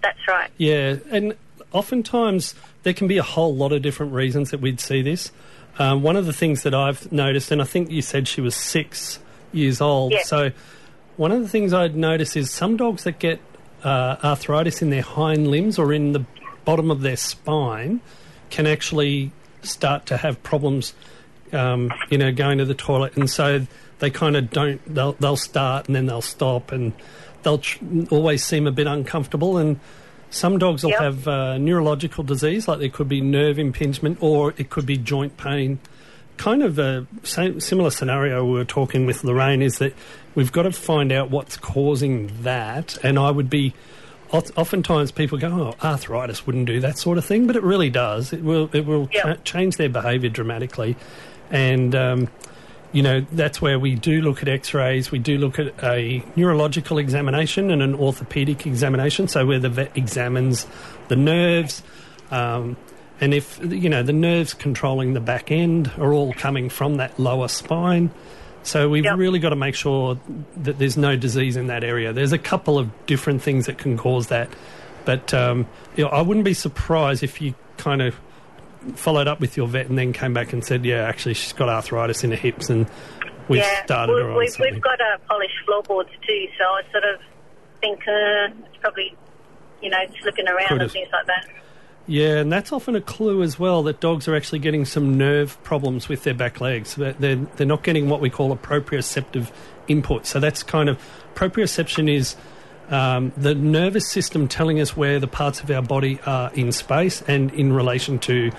That's 0.02 0.28
right. 0.28 0.50
Yeah, 0.58 0.96
and 1.10 1.34
oftentimes 1.72 2.54
there 2.84 2.94
can 2.94 3.08
be 3.08 3.18
a 3.18 3.22
whole 3.22 3.54
lot 3.54 3.72
of 3.72 3.82
different 3.82 4.12
reasons 4.12 4.52
that 4.52 4.60
we'd 4.60 4.80
see 4.80 5.02
this. 5.02 5.32
Um, 5.78 6.02
one 6.02 6.16
of 6.16 6.26
the 6.26 6.32
things 6.32 6.62
that 6.64 6.74
I've 6.74 7.10
noticed, 7.12 7.50
and 7.50 7.60
I 7.62 7.64
think 7.64 7.90
you 7.90 8.02
said 8.02 8.28
she 8.28 8.40
was 8.40 8.54
six 8.54 9.18
years 9.52 9.80
old, 9.80 10.12
Yeah. 10.12 10.22
so 10.24 10.50
one 11.16 11.32
of 11.32 11.40
the 11.42 11.48
things 11.48 11.72
I'd 11.72 11.96
notice 11.96 12.36
is 12.36 12.50
some 12.50 12.76
dogs 12.76 13.04
that 13.04 13.18
get 13.18 13.40
uh, 13.84 14.16
arthritis 14.22 14.82
in 14.82 14.90
their 14.90 15.02
hind 15.02 15.48
limbs 15.48 15.78
or 15.78 15.92
in 15.92 16.12
the 16.12 16.24
bottom 16.64 16.90
of 16.90 17.00
their 17.00 17.16
spine 17.16 18.00
can 18.50 18.66
actually 18.66 19.32
start 19.62 20.06
to 20.06 20.16
have 20.18 20.42
problems, 20.42 20.94
um, 21.52 21.90
you 22.10 22.18
know, 22.18 22.32
going 22.32 22.58
to 22.58 22.64
the 22.64 22.74
toilet, 22.74 23.16
and 23.16 23.28
so 23.28 23.66
they 23.98 24.10
kind 24.10 24.36
of 24.36 24.50
don't. 24.50 24.80
They'll 24.94 25.12
they'll 25.14 25.36
start 25.36 25.86
and 25.86 25.96
then 25.96 26.06
they'll 26.06 26.20
stop, 26.22 26.70
and 26.70 26.92
they'll 27.42 27.58
tr- 27.58 27.82
always 28.10 28.44
seem 28.44 28.66
a 28.66 28.72
bit 28.72 28.86
uncomfortable. 28.86 29.56
And 29.56 29.80
some 30.32 30.58
dogs 30.58 30.82
will 30.82 30.90
Yep. 30.90 31.00
have 31.00 31.28
uh, 31.28 31.58
neurological 31.58 32.24
disease, 32.24 32.66
like 32.66 32.80
there 32.80 32.88
could 32.88 33.08
be 33.08 33.20
nerve 33.20 33.58
impingement 33.58 34.18
or 34.20 34.54
it 34.56 34.70
could 34.70 34.86
be 34.86 34.96
joint 34.96 35.36
pain. 35.36 35.78
Kind 36.38 36.62
of 36.62 36.78
a 36.78 37.06
same, 37.22 37.60
similar 37.60 37.90
scenario 37.90 38.44
we 38.44 38.52
were 38.54 38.64
talking 38.64 39.06
with 39.06 39.22
Lorraine 39.22 39.62
is 39.62 39.78
that 39.78 39.94
we've 40.34 40.50
got 40.50 40.62
to 40.62 40.72
find 40.72 41.12
out 41.12 41.30
what's 41.30 41.56
causing 41.56 42.30
that. 42.42 42.96
And 43.04 43.18
I 43.18 43.30
would 43.30 43.50
be, 43.50 43.74
oftentimes 44.32 45.12
people 45.12 45.36
go, 45.38 45.48
oh, 45.48 45.86
arthritis 45.86 46.46
wouldn't 46.46 46.66
do 46.66 46.80
that 46.80 46.96
sort 46.98 47.18
of 47.18 47.24
thing, 47.24 47.46
but 47.46 47.54
it 47.54 47.62
really 47.62 47.90
does. 47.90 48.32
It 48.32 48.42
will, 48.42 48.70
it 48.72 48.86
will 48.86 49.08
Yep. 49.12 49.22
cha- 49.22 49.42
change 49.44 49.76
their 49.76 49.90
behaviour 49.90 50.30
dramatically. 50.30 50.96
And, 51.50 51.94
um, 51.94 52.28
you 52.92 53.02
know, 53.02 53.24
that's 53.32 53.60
where 53.62 53.78
we 53.78 53.94
do 53.94 54.20
look 54.20 54.42
at 54.42 54.48
x 54.48 54.74
rays, 54.74 55.10
we 55.10 55.18
do 55.18 55.38
look 55.38 55.58
at 55.58 55.72
a 55.82 56.22
neurological 56.36 56.98
examination 56.98 57.70
and 57.70 57.82
an 57.82 57.94
orthopedic 57.94 58.66
examination, 58.66 59.28
so 59.28 59.46
where 59.46 59.58
the 59.58 59.68
vet 59.68 59.96
examines 59.96 60.66
the 61.08 61.16
nerves. 61.16 61.82
Um, 62.30 62.76
and 63.20 63.32
if, 63.32 63.58
you 63.62 63.88
know, 63.88 64.02
the 64.02 64.12
nerves 64.12 64.52
controlling 64.52 65.14
the 65.14 65.20
back 65.20 65.50
end 65.50 65.90
are 65.98 66.12
all 66.12 66.32
coming 66.32 66.68
from 66.68 66.96
that 66.96 67.18
lower 67.18 67.48
spine. 67.48 68.10
So 68.64 68.88
we've 68.88 69.04
Yep. 69.04 69.16
really 69.16 69.38
got 69.38 69.50
to 69.50 69.56
make 69.56 69.74
sure 69.74 70.18
that 70.56 70.78
there's 70.78 70.96
no 70.96 71.16
disease 71.16 71.56
in 71.56 71.66
that 71.68 71.84
area. 71.84 72.12
There's 72.12 72.32
a 72.32 72.38
couple 72.38 72.78
of 72.78 72.90
different 73.06 73.42
things 73.42 73.66
that 73.66 73.78
can 73.78 73.96
cause 73.96 74.28
that. 74.28 74.48
But 75.04 75.34
um, 75.34 75.66
you 75.96 76.04
know, 76.04 76.10
I 76.10 76.22
wouldn't 76.22 76.44
be 76.44 76.54
surprised 76.54 77.22
if 77.24 77.40
you 77.40 77.54
kind 77.76 78.02
of 78.02 78.14
followed 78.94 79.28
up 79.28 79.40
with 79.40 79.56
your 79.56 79.66
vet 79.66 79.86
and 79.86 79.98
then 79.98 80.12
came 80.12 80.34
back 80.34 80.52
and 80.52 80.64
said, 80.64 80.84
yeah, 80.84 81.04
actually, 81.04 81.34
she's 81.34 81.52
got 81.52 81.68
arthritis 81.68 82.24
in 82.24 82.30
her 82.30 82.36
hips 82.36 82.70
and 82.70 82.86
we've 83.48 83.60
yeah, 83.60 83.84
started 83.84 84.14
we, 84.14 84.20
her 84.20 84.30
on 84.30 84.38
we've, 84.38 84.50
something. 84.50 84.74
we've 84.74 84.82
got 84.82 85.00
uh, 85.00 85.18
polished 85.28 85.54
floorboards 85.66 86.10
too, 86.26 86.46
so 86.58 86.64
I 86.64 86.82
sort 86.90 87.04
of 87.04 87.20
think 87.80 88.00
uh, 88.00 88.66
it's 88.66 88.76
probably, 88.80 89.16
you 89.80 89.90
know, 89.90 89.98
slipping 90.20 90.48
around 90.48 90.68
Could 90.68 90.72
and 90.72 90.82
have. 90.82 90.92
things 90.92 91.08
like 91.12 91.26
that. 91.26 91.48
Yeah, 92.06 92.38
and 92.38 92.52
that's 92.52 92.72
often 92.72 92.96
a 92.96 93.00
clue 93.00 93.42
as 93.42 93.58
well 93.58 93.84
that 93.84 94.00
dogs 94.00 94.26
are 94.26 94.34
actually 94.34 94.58
getting 94.58 94.84
some 94.84 95.16
nerve 95.16 95.62
problems 95.62 96.08
with 96.08 96.24
their 96.24 96.34
back 96.34 96.60
legs. 96.60 96.96
They're, 96.96 97.12
they're, 97.12 97.36
they're 97.36 97.66
not 97.66 97.84
getting 97.84 98.08
what 98.08 98.20
we 98.20 98.28
call 98.28 98.50
a 98.50 98.56
proprioceptive 98.56 99.52
input. 99.86 100.26
So 100.26 100.40
that's 100.40 100.62
kind 100.64 100.88
of 100.88 100.98
proprioception 101.34 102.12
is 102.12 102.34
um, 102.88 103.32
the 103.36 103.54
nervous 103.54 104.08
system 104.08 104.48
telling 104.48 104.80
us 104.80 104.96
where 104.96 105.20
the 105.20 105.28
parts 105.28 105.60
of 105.60 105.70
our 105.70 105.82
body 105.82 106.18
are 106.26 106.52
in 106.54 106.72
space 106.72 107.22
and 107.22 107.52
in 107.54 107.72
relation 107.72 108.18
to 108.20 108.50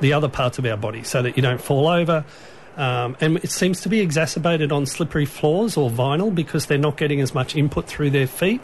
the 0.00 0.12
other 0.12 0.28
parts 0.28 0.58
of 0.58 0.64
our 0.66 0.76
body 0.76 1.02
so 1.02 1.22
that 1.22 1.36
you 1.36 1.42
don't 1.42 1.60
fall 1.60 1.88
over. 1.88 2.24
Um, 2.76 3.16
and 3.20 3.36
it 3.38 3.50
seems 3.50 3.80
to 3.82 3.88
be 3.88 4.00
exacerbated 4.00 4.72
on 4.72 4.86
slippery 4.86 5.26
floors 5.26 5.76
or 5.76 5.90
vinyl 5.90 6.34
because 6.34 6.66
they're 6.66 6.78
not 6.78 6.96
getting 6.96 7.20
as 7.20 7.34
much 7.34 7.54
input 7.56 7.86
through 7.86 8.10
their 8.10 8.26
feet. 8.26 8.60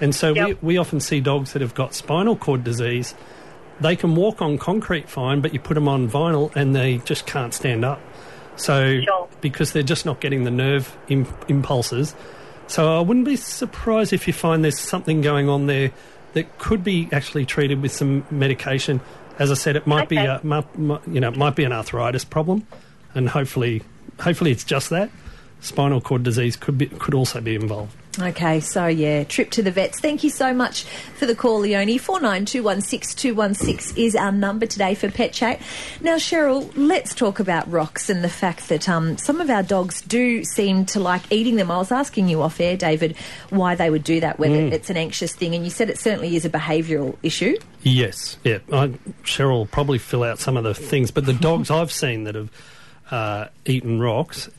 And 0.00 0.14
so 0.14 0.32
Yep. 0.34 0.46
we, 0.48 0.54
we 0.74 0.76
often 0.78 1.00
see 1.00 1.20
dogs 1.20 1.52
that 1.54 1.62
have 1.62 1.74
got 1.74 1.94
spinal 1.94 2.36
cord 2.36 2.62
disease 2.64 3.14
they 3.80 3.94
can 3.94 4.16
walk 4.16 4.42
on 4.42 4.58
concrete 4.58 5.08
fine, 5.08 5.40
but 5.40 5.52
you 5.54 5.60
put 5.60 5.74
them 5.74 5.86
on 5.86 6.10
vinyl 6.10 6.50
and 6.56 6.74
they 6.74 6.98
just 6.98 7.26
can't 7.26 7.54
stand 7.54 7.84
up. 7.84 8.00
So 8.56 9.00
Sure. 9.02 9.28
because 9.40 9.70
they're 9.70 9.84
just 9.84 10.04
not 10.04 10.20
getting 10.20 10.42
the 10.42 10.50
nerve 10.50 10.96
Im- 11.08 11.32
impulses. 11.46 12.14
So 12.66 12.98
I 12.98 13.00
wouldn't 13.00 13.24
be 13.24 13.36
surprised 13.36 14.12
if 14.12 14.26
you 14.26 14.32
find 14.32 14.64
there's 14.64 14.80
something 14.80 15.20
going 15.20 15.48
on 15.48 15.66
there 15.68 15.92
that 16.32 16.58
could 16.58 16.82
be 16.82 17.08
actually 17.12 17.46
treated 17.46 17.80
with 17.80 17.92
some 17.92 18.24
medication. 18.32 19.00
As 19.38 19.50
I 19.50 19.54
said, 19.54 19.76
it 19.76 19.86
might 19.86 20.08
be 20.08 20.16
a, 20.16 20.34
uh, 20.34 20.40
might, 20.42 20.78
might- 20.78 21.06
you 21.08 21.20
know 21.20 21.28
it 21.28 21.36
might 21.36 21.54
be 21.56 21.64
an 21.64 21.72
arthritis 21.72 22.24
problem, 22.24 22.66
and 23.14 23.28
hopefully 23.28 23.82
hopefully 24.20 24.50
it's 24.50 24.64
just 24.64 24.90
that. 24.90 25.10
Spinal 25.60 26.00
cord 26.00 26.22
disease 26.22 26.56
could 26.56 26.76
be 26.78 26.86
could 26.86 27.14
also 27.14 27.40
be 27.40 27.54
involved. 27.54 27.94
Okay, 28.20 28.58
so 28.58 28.86
yeah, 28.86 29.22
trip 29.22 29.50
to 29.52 29.62
the 29.62 29.70
vets. 29.70 30.00
Thank 30.00 30.24
you 30.24 30.30
so 30.30 30.52
much 30.52 30.82
for 30.82 31.26
the 31.26 31.36
call, 31.36 31.60
Leonie. 31.60 31.98
Four 31.98 32.20
nine 32.20 32.44
two 32.46 32.64
one 32.64 32.80
six 32.80 33.14
two 33.14 33.34
one 33.34 33.54
six 33.54 33.96
is 33.96 34.16
our 34.16 34.32
number 34.32 34.66
today 34.66 34.94
for 34.94 35.08
Pet 35.08 35.32
Chat. 35.32 35.60
Now, 36.00 36.16
Cheryl, 36.16 36.70
let's 36.74 37.14
talk 37.14 37.38
about 37.38 37.70
rocks 37.70 38.10
and 38.10 38.24
the 38.24 38.28
fact 38.28 38.68
that 38.70 38.88
um, 38.88 39.18
some 39.18 39.40
of 39.40 39.50
our 39.50 39.62
dogs 39.62 40.00
do 40.00 40.42
seem 40.42 40.84
to 40.86 41.00
like 41.00 41.30
eating 41.30 41.56
them. 41.56 41.70
I 41.70 41.78
was 41.78 41.92
asking 41.92 42.28
you 42.28 42.42
off 42.42 42.60
air, 42.60 42.76
David, 42.76 43.16
why 43.50 43.76
they 43.76 43.88
would 43.88 44.04
do 44.04 44.18
that, 44.20 44.38
whether 44.38 44.54
it's 44.54 44.90
an 44.90 44.96
anxious 44.96 45.34
thing, 45.34 45.54
and 45.54 45.64
you 45.64 45.70
said 45.70 45.88
it 45.88 45.98
certainly 45.98 46.34
is 46.34 46.44
a 46.44 46.50
behavioural 46.50 47.16
issue. 47.22 47.56
Yes, 47.82 48.36
yeah. 48.42 48.58
I, 48.72 48.88
Cheryl 49.22 49.58
will 49.58 49.66
probably 49.66 49.98
fill 49.98 50.24
out 50.24 50.40
some 50.40 50.56
of 50.56 50.64
the 50.64 50.74
things, 50.74 51.12
but 51.12 51.24
the 51.24 51.32
dogs 51.34 51.70
I've 51.78 51.92
seen 51.92 52.24
that 52.24 52.34
have 52.34 52.50
uh, 53.10 53.46
eaten 53.64 54.00
rocks, 54.00 54.50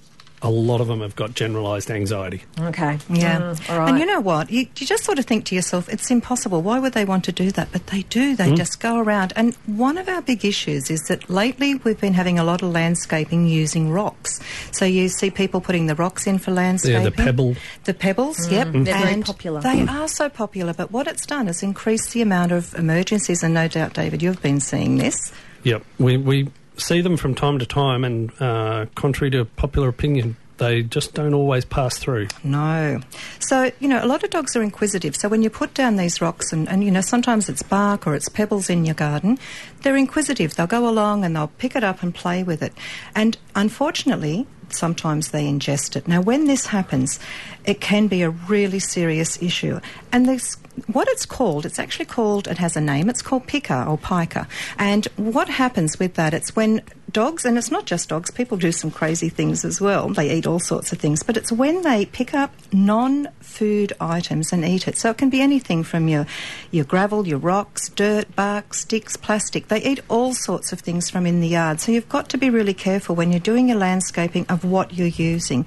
a 0.42 0.50
lot 0.50 0.80
of 0.80 0.88
them 0.88 1.02
have 1.02 1.16
got 1.16 1.34
generalised 1.34 1.92
anxiety. 1.92 2.44
Okay. 2.60 2.98
Yeah. 3.10 3.40
Mm, 3.40 3.70
all 3.70 3.80
right. 3.80 3.90
And 3.90 4.00
you 4.00 4.06
know 4.06 4.22
what? 4.22 4.50
You, 4.50 4.62
you 4.78 4.88
just 4.88 5.04
sort 5.04 5.20
of 5.20 5.26
think 5.26 5.46
to 5.46 5.56
yourself, 5.56 5.90
it's 5.90 6.10
impossible. 6.10 6.62
Why 6.62 6.80
would 6.80 6.94
they 6.94 7.06
want 7.06 7.26
to 7.26 7.32
do 7.32 7.52
that? 7.52 7.72
But 7.72 7.88
they 7.88 8.04
do. 8.04 8.36
They 8.36 8.56
just 8.56 8.80
go 8.80 8.98
around. 9.00 9.34
And 9.36 9.56
one 9.66 9.98
of 9.98 10.08
our 10.08 10.22
big 10.22 10.46
issues 10.46 10.90
is 10.90 11.02
that 11.10 11.30
lately 11.30 11.76
we've 11.76 12.00
been 12.00 12.14
having 12.14 12.40
a 12.40 12.44
lot 12.44 12.62
of 12.62 12.72
landscaping 12.72 13.48
using 13.48 13.92
rocks. 13.92 14.40
So 14.72 14.86
you 14.86 15.10
see 15.10 15.30
people 15.30 15.60
putting 15.62 15.88
the 15.88 15.96
rocks 15.96 16.26
in 16.26 16.38
for 16.38 16.52
landscaping. 16.52 17.04
Yeah, 17.04 17.10
the 17.10 17.12
pebble. 17.12 17.56
The 17.84 17.94
pebbles, 17.94 18.50
yep. 18.50 18.70
They're 18.72 18.84
very 18.84 19.22
popular. 19.22 19.62
They 19.62 19.86
are 19.88 20.08
so 20.08 20.30
popular. 20.30 20.74
But 20.74 20.92
what 20.92 21.08
it's 21.08 21.26
done 21.26 21.48
is 21.48 21.64
increased 21.64 22.14
the 22.14 22.22
amount 22.22 22.52
of 22.52 22.74
emergencies. 22.76 23.44
And 23.44 23.54
no 23.54 23.68
doubt, 23.68 23.94
David, 23.94 24.22
you've 24.22 24.42
been 24.42 24.62
seeing 24.62 24.98
this. 24.98 25.34
Yep, 25.64 25.84
we, 26.00 26.16
we 26.18 26.48
see 26.80 27.02
them 27.02 27.18
from 27.18 27.36
time 27.36 27.60
to 27.60 27.66
time, 27.66 28.04
and 28.04 28.32
uh, 28.42 28.86
contrary 28.96 29.32
to 29.32 29.46
popular 29.46 29.90
opinion, 29.90 30.36
they 30.58 30.84
just 30.84 31.14
don't 31.14 31.34
always 31.34 31.66
pass 31.66 31.98
through. 31.98 32.28
No. 32.44 33.00
So, 33.40 33.72
you 33.80 33.88
know, 33.88 34.04
a 34.04 34.06
lot 34.06 34.24
of 34.24 34.30
dogs 34.30 34.56
are 34.56 34.62
inquisitive. 34.62 35.16
So 35.16 35.30
when 35.30 35.42
you 35.42 35.50
put 35.50 35.74
down 35.74 35.96
these 35.96 36.22
rocks 36.22 36.52
and, 36.52 36.68
and, 36.70 36.84
you 36.84 36.92
know, 36.92 37.02
sometimes 37.02 37.50
it's 37.50 37.64
bark 37.64 38.06
or 38.06 38.14
it's 38.14 38.30
pebbles 38.30 38.70
in 38.70 38.86
your 38.86 38.96
garden, 38.96 39.40
they're 39.82 39.96
inquisitive. 39.96 40.56
They'll 40.56 40.68
go 40.68 40.88
along 40.88 41.24
and 41.24 41.36
they'll 41.36 41.48
pick 41.48 41.76
it 41.76 41.84
up 41.84 42.04
and 42.04 42.14
play 42.14 42.44
with 42.44 42.62
it. 42.62 42.74
And 43.16 43.38
unfortunately, 43.56 44.48
sometimes 44.70 45.32
they 45.32 45.46
ingest 45.46 45.96
it. 45.96 46.08
Now, 46.08 46.22
when 46.22 46.46
this 46.46 46.68
happens, 46.68 47.20
it 47.66 47.82
can 47.82 48.08
be 48.08 48.22
a 48.22 48.30
really 48.30 48.80
serious 48.80 49.42
issue. 49.42 49.80
And 50.12 50.28
this, 50.28 50.58
what 50.88 51.08
it's 51.10 51.26
called, 51.26 51.66
it's 51.66 51.80
actually 51.80 52.06
called, 52.06 52.48
it 52.48 52.58
has 52.58 52.76
a 52.78 52.82
name, 52.82 53.10
it's 53.10 53.22
called 53.22 53.48
pica 53.48 53.86
or 53.88 53.98
pica. 53.98 54.48
And 54.78 55.06
what 55.16 55.50
happens 55.50 56.00
with 56.00 56.16
that, 56.16 56.34
it's 56.34 56.56
when 56.56 56.82
dogs, 57.12 57.46
and 57.46 57.58
it's 57.58 57.72
not 57.72 57.86
just 57.86 58.10
dogs, 58.10 58.32
people 58.32 58.58
do 58.58 58.72
some 58.72 58.92
crazy 58.92 59.30
things 59.30 59.66
as 59.66 59.82
well. 59.82 60.10
They 60.10 60.32
eat 60.32 60.48
all 60.48 60.60
sorts 60.60 60.92
of 60.92 61.00
things, 61.00 61.24
but 61.24 61.38
it's 61.38 61.52
when 61.52 61.82
they 61.82 62.06
pick 62.06 62.34
up 62.34 62.54
non 62.72 63.30
food 63.40 63.94
items 64.00 64.54
and 64.54 64.64
eat 64.64 64.88
it. 64.88 64.98
So 64.98 65.10
it 65.10 65.18
can 65.18 65.30
be 65.30 65.42
anything 65.42 65.84
from 65.84 66.08
your, 66.08 66.26
your 66.72 66.86
gravel, 66.86 67.28
your 67.28 67.40
rocks, 67.40 67.90
dirt, 67.90 68.36
bark, 68.36 68.74
sticks, 68.74 69.18
plastic. 69.18 69.68
They 69.68 69.82
eat 69.82 70.00
all 70.08 70.34
sorts 70.34 70.72
of 70.72 70.80
things 70.80 71.10
from 71.10 71.26
in 71.26 71.42
the 71.42 71.48
yard. 71.48 71.80
So 71.80 71.92
you've 71.92 72.10
got 72.10 72.30
to 72.30 72.38
be 72.38 72.50
really 72.50 72.74
careful 72.74 73.16
when 73.16 73.32
you're 73.32 73.40
doing 73.40 73.70
your 73.70 73.78
landscaping 73.78 74.46
of 74.48 74.64
what 74.64 74.94
you're 74.94 75.08
using. 75.08 75.66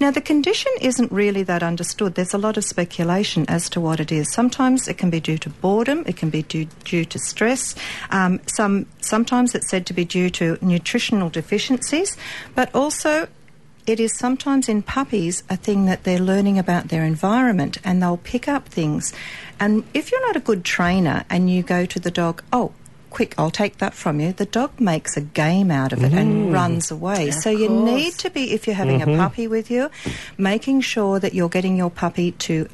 Now, 0.00 0.10
the 0.10 0.20
condition 0.20 0.72
isn't 0.80 1.10
really 1.12 1.42
that 1.44 1.62
understood. 1.62 2.14
There's 2.14 2.34
a 2.34 2.38
lot 2.38 2.56
of 2.56 2.64
speculation 2.64 3.44
as 3.48 3.68
to 3.70 3.80
what 3.80 4.00
it 4.00 4.12
is. 4.12 4.32
Sometimes 4.32 4.88
it 4.88 4.96
can 4.98 5.10
be 5.10 5.20
due 5.20 5.38
to 5.38 5.50
boredom, 5.50 6.04
it 6.06 6.16
can 6.16 6.30
be 6.30 6.42
due, 6.42 6.66
due 6.84 7.04
to 7.04 7.18
stress. 7.18 7.74
Um, 8.10 8.40
some, 8.46 8.86
sometimes 9.00 9.54
it's 9.54 9.68
said 9.68 9.86
to 9.86 9.92
be 9.92 10.04
due 10.04 10.30
to 10.30 10.58
nutritional 10.78 11.28
deficiencies, 11.28 12.16
but 12.54 12.72
also 12.72 13.26
it 13.84 13.98
is 13.98 14.16
sometimes 14.16 14.68
in 14.68 14.82
puppies 14.82 15.42
a 15.50 15.56
thing 15.56 15.86
that 15.86 16.04
they're 16.04 16.20
learning 16.20 16.58
about 16.58 16.88
their 16.88 17.04
environment 17.04 17.78
and 17.82 18.00
they'll 18.00 18.18
pick 18.18 18.46
up 18.46 18.68
things. 18.68 19.12
And 19.58 19.82
if 19.92 20.12
you're 20.12 20.26
not 20.26 20.36
a 20.36 20.40
good 20.40 20.64
trainer 20.64 21.24
and 21.28 21.50
you 21.50 21.62
go 21.62 21.84
to 21.86 21.98
the 21.98 22.10
dog, 22.10 22.42
oh, 22.52 22.72
quick, 23.10 23.34
I'll 23.38 23.50
take 23.50 23.78
that 23.78 23.94
from 23.94 24.20
you, 24.20 24.32
the 24.32 24.46
dog 24.46 24.78
makes 24.78 25.16
a 25.16 25.20
game 25.20 25.70
out 25.70 25.92
of 25.92 26.04
it 26.04 26.12
and 26.12 26.50
mm. 26.50 26.52
runs 26.52 26.90
away. 26.90 27.30
so 27.30 27.50
you 27.50 27.68
course. 27.68 27.90
need 27.90 28.12
to 28.12 28.30
be, 28.30 28.52
if 28.52 28.66
you're 28.66 28.76
having 28.76 29.02
a 29.02 29.06
mm-hmm. 29.06 29.18
puppy 29.18 29.48
with 29.48 29.70
you, 29.70 29.90
making 30.36 30.82
sure 30.82 31.18
that 31.18 31.34
you're 31.34 31.48
getting 31.48 31.76
your 31.76 31.90
puppy 31.90 32.32
to 32.32 32.68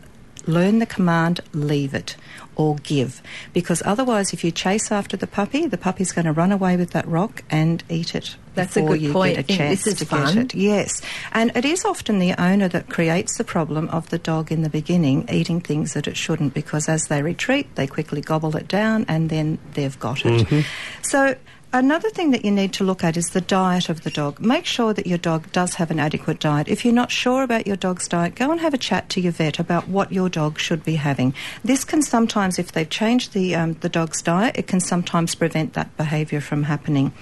learn 0.46 0.78
the 0.78 0.86
command 0.86 1.40
leave 1.52 1.94
it 1.94 2.16
or 2.56 2.76
give. 2.76 3.22
Because 3.52 3.82
otherwise 3.84 4.32
if 4.32 4.44
you 4.44 4.50
chase 4.50 4.90
after 4.92 5.16
the 5.16 5.26
puppy 5.26 5.66
the 5.66 5.78
puppy's 5.78 6.12
going 6.12 6.26
to 6.26 6.32
run 6.32 6.52
away 6.52 6.76
with 6.76 6.90
that 6.90 7.06
rock 7.06 7.42
and 7.50 7.82
eat 7.88 8.14
it 8.14 8.36
That's 8.54 8.76
a 8.76 8.82
good 8.82 9.12
point. 9.12 9.38
a 9.38 9.42
this 9.42 9.86
is 9.86 9.98
to 9.98 10.06
fun. 10.06 10.34
get 10.34 10.44
it 10.44 10.54
yes 10.54 11.02
and 11.32 11.52
it 11.56 11.64
is 11.64 11.84
often 11.84 12.18
the 12.18 12.34
owner 12.40 12.68
that 12.68 12.88
creates 12.88 13.38
the 13.38 13.44
problem 13.44 13.88
of 13.88 14.10
the 14.10 14.18
dog 14.18 14.50
in 14.50 14.62
the 14.62 14.70
beginning 14.70 15.28
eating 15.30 15.60
things 15.60 15.94
that 15.94 16.06
it 16.06 16.16
shouldn't 16.16 16.54
because 16.54 16.88
as 16.88 17.08
they 17.08 17.22
retreat 17.22 17.74
they 17.76 17.86
quickly 17.86 18.20
gobble 18.20 18.56
it 18.56 18.68
down 18.68 19.04
and 19.08 19.30
then 19.30 19.58
they've 19.74 19.98
got 19.98 20.24
it 20.24 20.64
so 21.02 21.34
Another 21.74 22.08
thing 22.08 22.30
that 22.30 22.44
you 22.44 22.52
need 22.52 22.72
to 22.74 22.84
look 22.84 23.02
at 23.02 23.16
is 23.16 23.30
the 23.30 23.40
diet 23.40 23.88
of 23.88 24.04
the 24.04 24.10
dog. 24.10 24.38
Make 24.38 24.64
sure 24.64 24.94
that 24.94 25.08
your 25.08 25.18
dog 25.18 25.50
does 25.50 25.74
have 25.74 25.90
an 25.90 25.98
adequate 25.98 26.38
diet. 26.38 26.68
If 26.68 26.84
you're 26.84 26.94
not 26.94 27.10
sure 27.10 27.42
about 27.42 27.66
your 27.66 27.74
dog's 27.74 28.06
diet, 28.06 28.36
go 28.36 28.52
and 28.52 28.60
have 28.60 28.74
a 28.74 28.78
chat 28.78 29.08
to 29.08 29.20
your 29.20 29.32
vet 29.32 29.58
about 29.58 29.88
what 29.88 30.12
your 30.12 30.28
dog 30.28 30.60
should 30.60 30.84
be 30.84 30.94
having. 30.94 31.34
This 31.64 31.82
can 31.82 32.00
sometimes, 32.00 32.60
if 32.60 32.70
they've 32.70 32.88
changed 32.88 33.32
the, 33.32 33.56
um, 33.56 33.72
the 33.80 33.88
dog's 33.88 34.22
diet, 34.22 34.54
it 34.56 34.68
can 34.68 34.78
sometimes 34.78 35.34
prevent 35.34 35.72
that 35.72 35.96
behaviour 35.96 36.40
from 36.40 36.62
happening. 36.62 37.12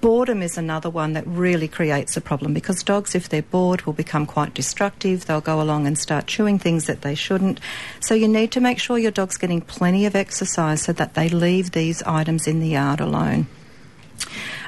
Boredom 0.00 0.42
is 0.42 0.56
another 0.56 0.90
one 0.90 1.14
that 1.14 1.26
really 1.26 1.66
creates 1.66 2.16
a 2.16 2.20
problem 2.20 2.54
because 2.54 2.84
dogs, 2.84 3.14
if 3.14 3.28
they're 3.28 3.42
bored, 3.42 3.82
will 3.82 3.92
become 3.92 4.26
quite 4.26 4.54
destructive. 4.54 5.26
They'll 5.26 5.40
go 5.40 5.60
along 5.60 5.86
and 5.86 5.98
start 5.98 6.28
chewing 6.28 6.58
things 6.58 6.86
that 6.86 7.02
they 7.02 7.16
shouldn't. 7.16 7.58
So 8.00 8.14
you 8.14 8.28
need 8.28 8.52
to 8.52 8.60
make 8.60 8.78
sure 8.78 8.96
your 8.96 9.10
dog's 9.10 9.36
getting 9.36 9.60
plenty 9.60 10.06
of 10.06 10.14
exercise 10.14 10.82
so 10.82 10.92
that 10.92 11.14
they 11.14 11.28
leave 11.28 11.72
these 11.72 12.02
items 12.04 12.46
in 12.46 12.60
the 12.60 12.68
yard 12.68 13.00
alone. 13.00 13.48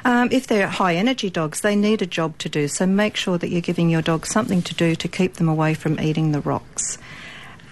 Um, 0.03 0.29
if 0.31 0.47
they're 0.47 0.67
high 0.67 0.95
energy 0.95 1.29
dogs, 1.29 1.61
they 1.61 1.75
need 1.75 2.01
a 2.01 2.07
job 2.07 2.37
to 2.39 2.49
do, 2.49 2.67
so 2.67 2.85
make 2.85 3.15
sure 3.15 3.37
that 3.37 3.49
you're 3.49 3.61
giving 3.61 3.89
your 3.89 4.01
dog 4.01 4.25
something 4.25 4.61
to 4.63 4.73
do 4.73 4.95
to 4.95 5.07
keep 5.07 5.35
them 5.35 5.47
away 5.47 5.75
from 5.75 5.99
eating 5.99 6.31
the 6.31 6.41
rocks. 6.41 6.97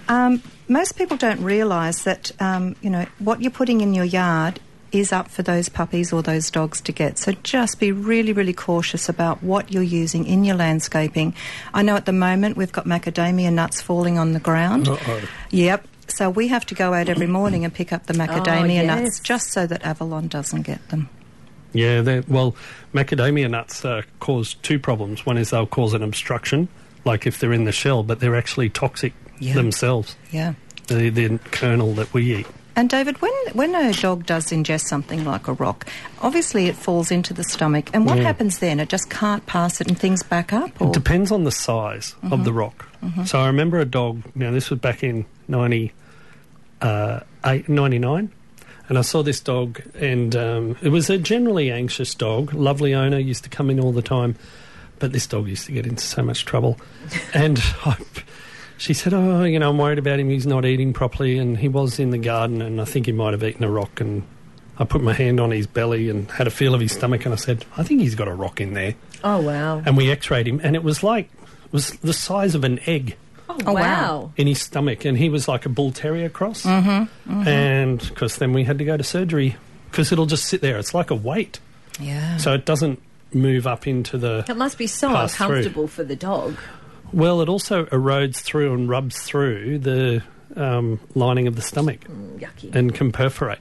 Um, 0.07 0.43
most 0.67 0.97
people 0.97 1.17
don't 1.17 1.41
realise 1.41 2.03
that 2.03 2.31
um, 2.39 2.75
you 2.81 2.89
know 2.89 3.05
what 3.17 3.41
you're 3.41 3.51
putting 3.51 3.81
in 3.81 3.93
your 3.93 4.05
yard 4.05 4.59
is 4.91 5.11
up 5.11 5.29
for 5.29 5.43
those 5.43 5.69
puppies 5.69 6.11
or 6.11 6.21
those 6.23 6.49
dogs 6.49 6.81
to 6.81 6.91
get. 6.91 7.17
So 7.17 7.33
just 7.43 7.79
be 7.79 7.91
really, 7.91 8.33
really 8.33 8.53
cautious 8.53 9.09
about 9.09 9.43
what 9.43 9.71
you're 9.71 9.83
using 9.83 10.25
in 10.25 10.43
your 10.43 10.55
landscaping. 10.55 11.35
I 11.73 11.83
know 11.83 11.95
at 11.95 12.05
the 12.05 12.13
moment 12.13 12.57
we've 12.57 12.71
got 12.71 12.85
macadamia 12.85 13.53
nuts 13.53 13.81
falling 13.81 14.17
on 14.17 14.33
the 14.33 14.39
ground. 14.39 14.87
Uh-oh. 14.87 15.21
Yep. 15.51 15.87
So 16.07 16.29
we 16.29 16.47
have 16.47 16.65
to 16.67 16.75
go 16.75 16.93
out 16.93 17.07
every 17.07 17.27
morning 17.27 17.65
and 17.65 17.73
pick 17.73 17.93
up 17.93 18.07
the 18.07 18.13
macadamia 18.13 18.83
yes. 18.83 18.85
nuts 18.85 19.19
just 19.19 19.51
so 19.51 19.67
that 19.67 19.83
Avalon 19.85 20.27
doesn't 20.27 20.63
get 20.63 20.89
them. 20.89 21.07
Yeah, 21.71 22.21
well, 22.27 22.55
macadamia 22.95 23.49
nuts 23.49 23.85
uh, 23.85 24.01
cause 24.19 24.55
two 24.55 24.79
problems. 24.79 25.25
One 25.25 25.37
is 25.37 25.51
they'll 25.51 25.67
cause 25.67 25.93
an 25.93 26.01
obstruction, 26.01 26.67
like 27.05 27.27
if 27.27 27.39
they're 27.39 27.53
in 27.53 27.65
the 27.65 27.71
shell, 27.71 28.01
but 28.01 28.19
they're 28.19 28.35
actually 28.35 28.69
toxic 28.69 29.13
Yeah. 29.37 29.53
themselves, 29.53 30.15
Yeah. 30.31 30.53
the, 30.87 31.09
the 31.09 31.37
kernel 31.51 31.93
that 31.93 32.11
we 32.11 32.37
eat. 32.37 32.47
And 32.75 32.89
David, 32.89 33.21
when 33.21 33.31
when 33.53 33.75
a 33.75 33.91
dog 33.93 34.25
does 34.25 34.47
ingest 34.51 34.83
something 34.85 35.25
like 35.25 35.47
a 35.49 35.53
rock, 35.53 35.85
obviously 36.21 36.67
it 36.67 36.75
falls 36.75 37.11
into 37.11 37.33
the 37.33 37.43
stomach, 37.43 37.89
and 37.93 38.05
what 38.05 38.17
Yeah. 38.17 38.23
happens 38.23 38.59
then? 38.59 38.79
It 38.79 38.87
just 38.89 39.09
can't 39.09 39.45
pass 39.45 39.81
it, 39.81 39.87
and 39.89 39.99
things 39.99 40.23
back 40.23 40.53
up. 40.53 40.71
Or? 40.79 40.87
It 40.87 40.93
depends 40.93 41.31
on 41.31 41.43
the 41.43 41.51
size 41.51 42.15
of 42.31 42.45
the 42.45 42.53
rock. 42.53 42.87
So 43.25 43.39
I 43.39 43.47
remember 43.47 43.79
a 43.79 43.85
dog, 43.85 44.23
now 44.35 44.51
this 44.51 44.69
was 44.69 44.79
back 44.79 45.03
in 45.03 45.25
90, 45.47 45.93
uh, 46.81 47.21
eight, 47.45 47.67
99, 47.69 48.29
and 48.89 48.97
I 48.97 49.01
saw 49.01 49.23
this 49.23 49.39
dog, 49.39 49.81
and 49.95 50.35
um, 50.35 50.77
it 50.81 50.89
was 50.89 51.09
a 51.09 51.17
generally 51.17 51.71
anxious 51.71 52.13
dog. 52.15 52.53
Lovely 52.53 52.93
owner, 52.93 53.17
used 53.17 53.43
to 53.45 53.49
come 53.49 53.69
in 53.69 53.79
all 53.79 53.91
the 53.91 54.01
time, 54.01 54.35
but 54.99 55.11
this 55.13 55.27
dog 55.27 55.47
used 55.47 55.65
to 55.67 55.71
get 55.71 55.85
into 55.85 56.03
so 56.03 56.21
much 56.23 56.43
trouble. 56.45 56.77
and 57.33 57.57
I, 57.85 57.95
she 58.79 58.93
said, 58.93 59.13
Oh, 59.13 59.43
you 59.43 59.59
know, 59.59 59.69
I'm 59.69 59.77
worried 59.77 59.99
about 59.99 60.19
him. 60.19 60.29
He's 60.29 60.47
not 60.47 60.65
eating 60.65 60.93
properly. 60.93 61.37
And 61.37 61.57
he 61.57 61.67
was 61.67 61.99
in 61.99 62.09
the 62.09 62.17
garden, 62.17 62.61
and 62.61 62.81
I 62.81 62.85
think 62.85 63.05
he 63.05 63.11
might 63.11 63.33
have 63.33 63.43
eaten 63.43 63.63
a 63.63 63.69
rock. 63.69 64.01
And 64.01 64.23
I 64.79 64.85
put 64.85 65.03
my 65.03 65.13
hand 65.13 65.39
on 65.39 65.51
his 65.51 65.67
belly 65.67 66.09
and 66.09 66.29
had 66.31 66.47
a 66.47 66.51
feel 66.51 66.73
of 66.73 66.81
his 66.81 66.93
stomach, 66.93 67.25
and 67.25 67.33
I 67.33 67.37
said, 67.37 67.65
I 67.77 67.83
think 67.83 68.01
he's 68.01 68.15
got 68.15 68.27
a 68.27 68.33
rock 68.33 68.59
in 68.61 68.73
there 68.73 68.95
Oh, 69.23 69.41
wow. 69.41 69.83
and 69.85 69.97
we 69.97 70.09
x-rayed 70.09 70.47
him 70.47 70.61
and 70.63 70.75
it 70.77 70.83
was 70.83 71.03
like 71.03 71.25
it 71.65 71.73
was 71.73 71.89
the 71.97 72.13
size 72.13 72.55
of 72.55 72.63
an 72.63 72.79
egg 72.87 73.17
Oh, 73.49 73.57
Oh, 73.65 73.73
wow. 73.73 73.81
wow. 73.81 74.31
in 74.37 74.47
his 74.47 74.61
stomach 74.61 75.03
and 75.03 75.17
he 75.17 75.27
was 75.27 75.49
like 75.49 75.65
a 75.65 75.69
bull 75.69 75.91
terrier 75.91 76.29
cross 76.29 76.63
mm-hmm, 76.63 77.47
and 77.47 77.99
because 77.99 78.37
then 78.37 78.53
we 78.53 78.63
had 78.63 78.77
to 78.77 78.85
go 78.85 78.95
to 78.95 79.03
surgery 79.03 79.57
because 79.91 80.13
it'll 80.13 80.25
just 80.27 80.45
sit 80.45 80.61
there 80.61 80.77
it's 80.77 80.93
like 80.93 81.11
a 81.11 81.15
weight 81.15 81.59
yeah. 81.99 82.37
so 82.37 82.53
it 82.53 82.63
doesn't 82.65 83.01
move 83.33 83.67
up 83.67 83.85
into 83.87 84.17
the 84.17 84.45
It 84.47 84.55
must 84.55 84.77
be 84.77 84.87
so 84.87 85.09
Pass 85.09 85.35
through. 85.35 85.47
uncomfortable 85.47 85.87
for 85.89 86.05
the 86.05 86.15
dog. 86.15 86.55
Well 87.13 87.41
it 87.41 87.49
also 87.49 87.85
erodes 87.85 88.37
through 88.37 88.73
and 88.73 88.89
rubs 88.89 89.21
through 89.21 89.79
the 89.79 90.21
um, 90.55 90.99
lining 91.15 91.47
of 91.47 91.55
the 91.55 91.61
stomach 91.61 91.99
Mm, 92.05 92.39
yucky. 92.39 92.73
and 92.75 92.93
can 92.93 93.11
perforate 93.11 93.59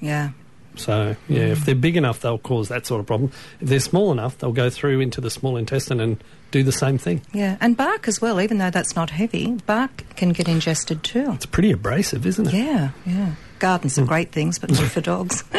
yeah. 0.00 0.30
so 0.76 1.14
yeah 1.28 1.40
if 1.46 1.64
they're 1.64 1.74
big 1.74 1.96
enough 1.96 2.20
they'll 2.20 2.38
cause 2.38 2.68
that 2.68 2.84
sort 2.86 3.00
of 3.00 3.06
problem 3.06 3.30
if 3.60 3.68
they're 3.68 3.80
small 3.80 4.10
enough 4.12 4.36
they'll 4.38 4.52
go 4.52 4.68
through 4.70 5.00
into 5.00 5.20
the 5.20 5.30
small 5.30 5.56
intestine 5.56 6.00
and 6.00 6.22
do 6.50 6.62
the 6.62 6.72
same 6.72 6.96
thing 6.98 7.20
Yeah, 7.32 7.56
and 7.60 7.76
bark 7.76 8.06
as 8.08 8.20
well, 8.20 8.40
even 8.40 8.58
though 8.58 8.70
that's 8.70 8.94
not 8.94 9.10
heavy, 9.10 9.52
bark 9.66 10.04
can 10.16 10.30
get 10.32 10.46
ingested 10.48 11.02
too. 11.02 11.32
it's 11.32 11.44
pretty 11.46 11.72
abrasive 11.72 12.24
isn't 12.26 12.48
it 12.48 12.54
Yeah, 12.54 12.90
yeah. 13.04 13.32
Gardens 13.58 13.98
are 13.98 14.04
great 14.04 14.32
things, 14.32 14.58
but 14.58 14.70
not 14.70 14.84
for 14.90 15.00
dogs. 15.00 15.44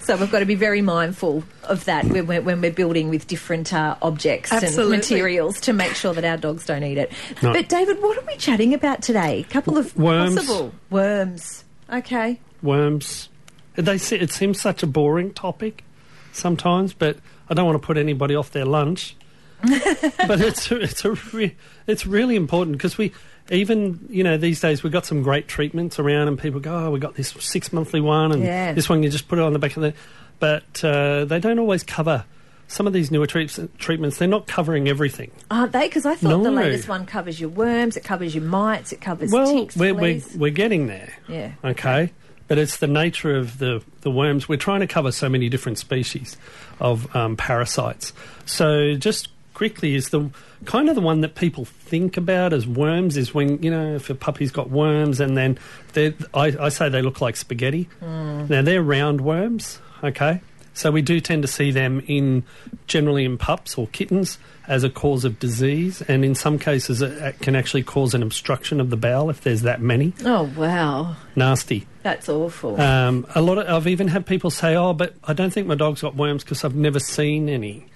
So 0.00 0.16
we've 0.16 0.32
got 0.32 0.40
to 0.40 0.46
be 0.46 0.56
very 0.56 0.82
mindful 0.82 1.44
of 1.62 1.84
that 1.84 2.06
when 2.06 2.26
we're, 2.26 2.40
when 2.40 2.60
we're 2.60 2.72
building 2.72 3.08
with 3.08 3.28
different 3.28 3.72
uh, 3.72 3.94
objects 4.02 4.50
Absolutely. 4.52 4.94
and 4.94 5.02
materials 5.02 5.60
to 5.60 5.72
make 5.72 5.94
sure 5.94 6.12
that 6.14 6.24
our 6.24 6.36
dogs 6.36 6.66
don't 6.66 6.82
eat 6.82 6.98
it. 6.98 7.12
No. 7.42 7.52
But 7.52 7.68
David, 7.68 8.02
what 8.02 8.18
are 8.18 8.24
we 8.26 8.36
chatting 8.36 8.74
about 8.74 9.02
today? 9.02 9.40
A 9.40 9.44
couple 9.44 9.78
of 9.78 9.96
Worms. 9.96 10.34
possible 10.34 10.72
worms. 10.90 11.64
Okay. 11.92 12.40
worms. 12.62 13.28
They 13.76 13.98
se- 13.98 14.18
it 14.18 14.32
seems 14.32 14.60
such 14.60 14.82
a 14.82 14.86
boring 14.88 15.32
topic 15.32 15.84
sometimes, 16.32 16.92
but 16.92 17.18
I 17.48 17.54
don't 17.54 17.66
want 17.66 17.80
to 17.80 17.86
put 17.86 17.96
anybody 17.96 18.34
off 18.34 18.50
their 18.50 18.64
lunch. 18.64 19.14
but 19.62 20.40
it's 20.40 20.70
it's 20.72 21.04
a 21.04 21.12
re- 21.32 21.54
it's 21.86 22.06
really 22.06 22.34
important 22.36 22.76
because 22.76 22.96
we 22.96 23.12
even 23.50 24.06
you 24.10 24.22
know 24.24 24.36
these 24.36 24.60
days 24.60 24.82
we've 24.82 24.92
got 24.92 25.06
some 25.06 25.22
great 25.22 25.48
treatments 25.48 25.98
around 25.98 26.28
and 26.28 26.38
people 26.38 26.60
go 26.60 26.86
oh 26.86 26.90
we 26.90 26.98
got 26.98 27.14
this 27.14 27.30
six 27.40 27.72
monthly 27.72 28.00
one 28.00 28.32
and 28.32 28.42
Yeah. 28.42 28.72
this 28.72 28.88
one 28.88 29.02
you 29.02 29.08
just 29.10 29.28
put 29.28 29.38
it 29.38 29.42
on 29.42 29.52
the 29.52 29.58
back 29.58 29.76
of 29.76 29.82
the 29.82 29.94
but 30.38 30.84
uh, 30.84 31.24
they 31.24 31.40
don't 31.40 31.58
always 31.58 31.82
cover 31.82 32.24
some 32.70 32.86
of 32.86 32.92
these 32.92 33.10
newer 33.10 33.26
treats, 33.26 33.58
treatments. 33.78 34.18
They're 34.18 34.28
not 34.28 34.46
covering 34.46 34.88
everything. 34.88 35.30
Aren't 35.50 35.72
they? 35.72 35.88
Because 35.88 36.04
I 36.04 36.14
thought 36.14 36.42
the 36.42 36.50
latest 36.50 36.86
one 36.86 37.06
covers 37.06 37.40
your 37.40 37.48
worms, 37.48 37.96
it 37.96 38.04
covers 38.04 38.34
your 38.34 38.44
mites, 38.44 38.92
it 38.92 39.00
covers 39.00 39.32
well 39.32 39.52
ticks, 39.52 39.74
we're, 39.74 39.94
we're, 39.94 40.20
we're 40.36 40.50
getting 40.50 40.86
there. 40.86 41.12
Yeah. 41.26 41.52
okay? 41.64 42.12
But 42.46 42.58
it's 42.58 42.76
the 42.76 42.86
nature 42.86 43.36
of 43.36 43.58
the, 43.58 43.82
the 44.02 44.10
worms. 44.10 44.48
We're 44.48 44.56
trying 44.58 44.80
to 44.80 44.86
cover 44.86 45.12
so 45.12 45.28
many 45.30 45.48
different 45.48 45.78
species 45.78 46.36
of 46.78 47.14
um, 47.16 47.36
parasites. 47.38 48.12
So 48.44 48.94
just 48.96 49.28
quickly 49.58 49.96
is 49.96 50.10
the 50.10 50.30
kind 50.66 50.88
of 50.88 50.94
the 50.94 51.00
one 51.00 51.20
that 51.22 51.34
people 51.34 51.64
think 51.64 52.16
about 52.16 52.52
as 52.52 52.64
worms 52.64 53.16
is 53.16 53.34
when 53.34 53.60
you 53.60 53.68
know 53.70 53.96
if 53.96 54.08
a 54.08 54.14
puppy's 54.14 54.52
got 54.52 54.70
worms 54.70 55.18
and 55.18 55.36
then 55.36 55.58
they're- 55.94 56.14
I, 56.32 56.54
I 56.60 56.68
say 56.68 56.88
they 56.88 57.02
look 57.02 57.20
like 57.20 57.34
spaghetti 57.36 57.88
now 58.00 58.62
they're 58.62 58.82
round 58.84 59.20
worms 59.20 59.80
okay 60.04 60.40
so 60.74 60.92
we 60.92 61.02
do 61.02 61.18
tend 61.20 61.42
to 61.42 61.48
see 61.48 61.72
them 61.72 62.00
in 62.06 62.44
generally 62.86 63.24
in 63.24 63.36
pups 63.36 63.76
or 63.76 63.88
kittens 63.88 64.38
as 64.68 64.84
a 64.84 64.90
cause 64.90 65.24
of 65.24 65.40
disease 65.40 66.02
and 66.02 66.24
in 66.24 66.36
some 66.36 66.56
cases 66.60 67.02
it, 67.02 67.10
it 67.20 67.40
can 67.40 67.56
actually 67.56 67.82
cause 67.82 68.14
an 68.14 68.22
obstruction 68.22 68.80
of 68.80 68.90
the 68.90 68.96
bowel 68.96 69.28
if 69.28 69.40
there's 69.40 69.62
that 69.62 69.80
many 69.80 70.12
Oh, 70.24 70.48
wow. 70.56 71.16
nasty 71.34 71.84
That's 72.04 72.28
awful. 72.28 72.80
um, 72.80 73.26
a 73.34 73.42
lot 73.42 73.58
of, 73.58 73.66
I've 73.68 73.88
even 73.88 74.06
had 74.06 74.24
people 74.24 74.50
say, 74.50 74.76
"Oh, 74.76 74.92
but 74.94 75.14
I 75.24 75.32
don't 75.32 75.52
think 75.52 75.66
my 75.66 75.74
dog's 75.74 76.00
got 76.02 76.14
worms 76.14 76.44
because 76.44 76.62
I've 76.64 76.76
never 76.76 77.00
seen 77.00 77.48
any." 77.48 77.86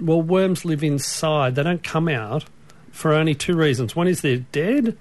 Well, 0.00 0.22
worms 0.22 0.64
live 0.64 0.82
inside; 0.82 1.54
they 1.54 1.62
don't 1.62 1.82
come 1.82 2.08
out 2.08 2.44
for 2.90 3.12
only 3.12 3.34
two 3.34 3.56
reasons. 3.56 3.94
One 3.94 4.08
is 4.08 4.20
they're 4.20 4.38
dead, 4.52 4.96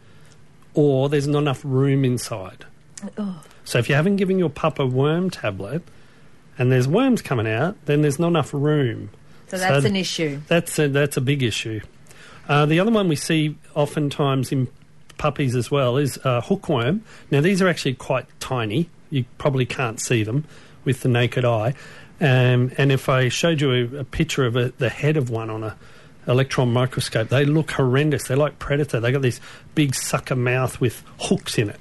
or 0.73 1.09
there's 1.09 1.27
not 1.27 1.39
enough 1.39 1.61
room 1.63 2.05
inside. 2.05 2.65
Oh. 3.17 3.41
So 3.63 3.77
if 3.79 3.87
you 3.87 3.95
haven't 3.95 4.17
given 4.17 4.39
your 4.39 4.49
pup 4.49 4.79
a 4.79 4.85
worm 4.85 5.29
tablet, 5.29 5.83
and 6.57 6.71
there's 6.71 6.87
worms 6.87 7.21
coming 7.21 7.47
out, 7.47 7.77
then 7.85 8.01
there's 8.01 8.19
not 8.19 8.27
enough 8.29 8.53
room. 8.53 9.09
so 9.47 9.57
that's 9.57 9.83
so- 9.83 9.87
an 9.87 9.95
issue. 9.95 10.41
That's 10.47 10.77
a, 10.79 10.87
that's 10.87 11.17
a 11.17 11.21
big 11.21 11.43
issue. 11.43 11.81
Uh, 12.47 12.65
the 12.65 12.79
other 12.79 12.91
one 12.91 13.07
we 13.07 13.15
see 13.15 13.55
oftentimes 13.75 14.51
in 14.51 14.67
puppies 15.17 15.55
as 15.55 15.69
well 15.69 15.97
is 15.97 16.17
uh, 16.23 16.41
hookworm. 16.41 17.03
Now 17.29 17.41
these 17.41 17.61
are 17.61 17.67
actually 17.67 17.93
quite 17.93 18.25
tiny. 18.39 18.89
You 19.11 19.25
probably 19.37 19.65
can't 19.67 19.99
see 19.99 20.23
them 20.23 20.45
with 20.83 21.01
the 21.01 21.09
naked 21.09 21.45
eye. 21.45 21.75
Um, 22.21 22.71
and 22.77 22.91
if 22.91 23.07
I 23.09 23.29
showed 23.29 23.61
you 23.61 23.71
a, 23.71 23.99
a 23.99 24.03
picture 24.03 24.45
of 24.45 24.55
a, 24.55 24.69
the 24.77 24.89
head 24.89 25.15
of 25.17 25.29
one 25.29 25.49
on 25.49 25.63
a 25.63 25.77
electron 26.27 26.71
microscope, 26.71 27.29
they 27.29 27.45
look 27.45 27.71
horrendous. 27.71 28.27
They're 28.27 28.37
like 28.37 28.59
predator. 28.59 28.99
They 28.99 29.11
got 29.11 29.21
this 29.21 29.39
big 29.75 29.95
sucker 29.95 30.35
mouth 30.35 30.79
with 30.81 31.03
hooks 31.19 31.57
in 31.57 31.69
it, 31.69 31.79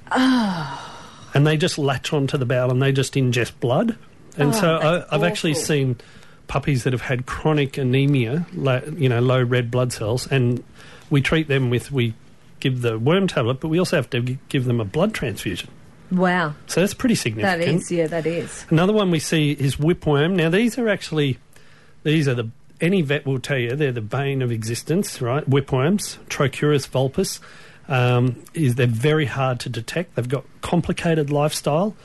and 1.35 1.47
they 1.47 1.57
just 1.57 1.76
latch 1.78 2.12
onto 2.12 2.38
the 2.38 2.47
bowel 2.47 2.71
and 2.71 2.80
they 2.80 2.92
just 2.92 3.14
ingest 3.14 3.52
blood. 3.61 3.99
And 4.37 4.50
Oh, 4.54 4.61
so 4.61 4.75
I, 4.76 5.14
I've 5.14 5.25
actually 5.25 5.54
seen 5.54 5.97
puppies 6.47 6.85
that 6.85 6.92
have 6.92 7.02
had 7.02 7.26
chronic 7.26 7.76
anemia, 7.76 8.47
you 8.97 9.09
know, 9.09 9.21
low 9.21 9.42
red 9.42 9.71
blood 9.71 9.92
cells, 9.92 10.26
and 10.30 10.62
we 11.11 11.21
treat 11.21 11.49
them 11.49 11.68
with 11.71 11.90
we 11.90 12.14
give 12.61 12.83
the 12.83 12.99
worm 12.99 13.26
tablet, 13.26 13.61
but 13.61 13.68
we 13.68 13.78
also 13.78 13.97
have 13.97 14.09
to 14.11 14.21
give 14.49 14.64
them 14.64 14.80
a 14.80 14.85
blood 14.85 15.14
transfusion. 15.14 15.68
Wow. 16.10 16.54
So 16.66 16.80
that's 16.80 16.94
pretty 16.94 17.14
significant. 17.14 17.60
That 17.60 17.68
is, 17.68 17.90
yeah, 17.90 18.06
that 18.06 18.26
is. 18.26 18.64
Another 18.70 18.92
one 18.92 19.10
we 19.10 19.18
see 19.18 19.52
is 19.52 19.76
whipworm. 19.76 20.34
Now 20.34 20.48
these 20.50 20.78
are 20.78 20.88
actually 20.88 21.38
these 22.02 22.28
are 22.28 22.34
the 22.34 22.48
any 22.80 23.02
vet 23.02 23.26
will 23.26 23.40
tell 23.40 23.58
you 23.58 23.74
they're 23.74 23.92
the 23.92 24.00
bane 24.00 24.40
of 24.42 24.52
existence, 24.52 25.20
right? 25.20 25.48
Whipworms, 25.48 26.18
Trichuris 26.28 26.88
vulpis. 26.88 27.40
Um, 27.90 28.42
is 28.52 28.74
they're 28.74 28.86
very 28.86 29.24
hard 29.24 29.60
to 29.60 29.70
detect. 29.70 30.14
They've 30.14 30.28
got 30.28 30.44
complicated 30.60 31.30
lifestyle 31.30 31.96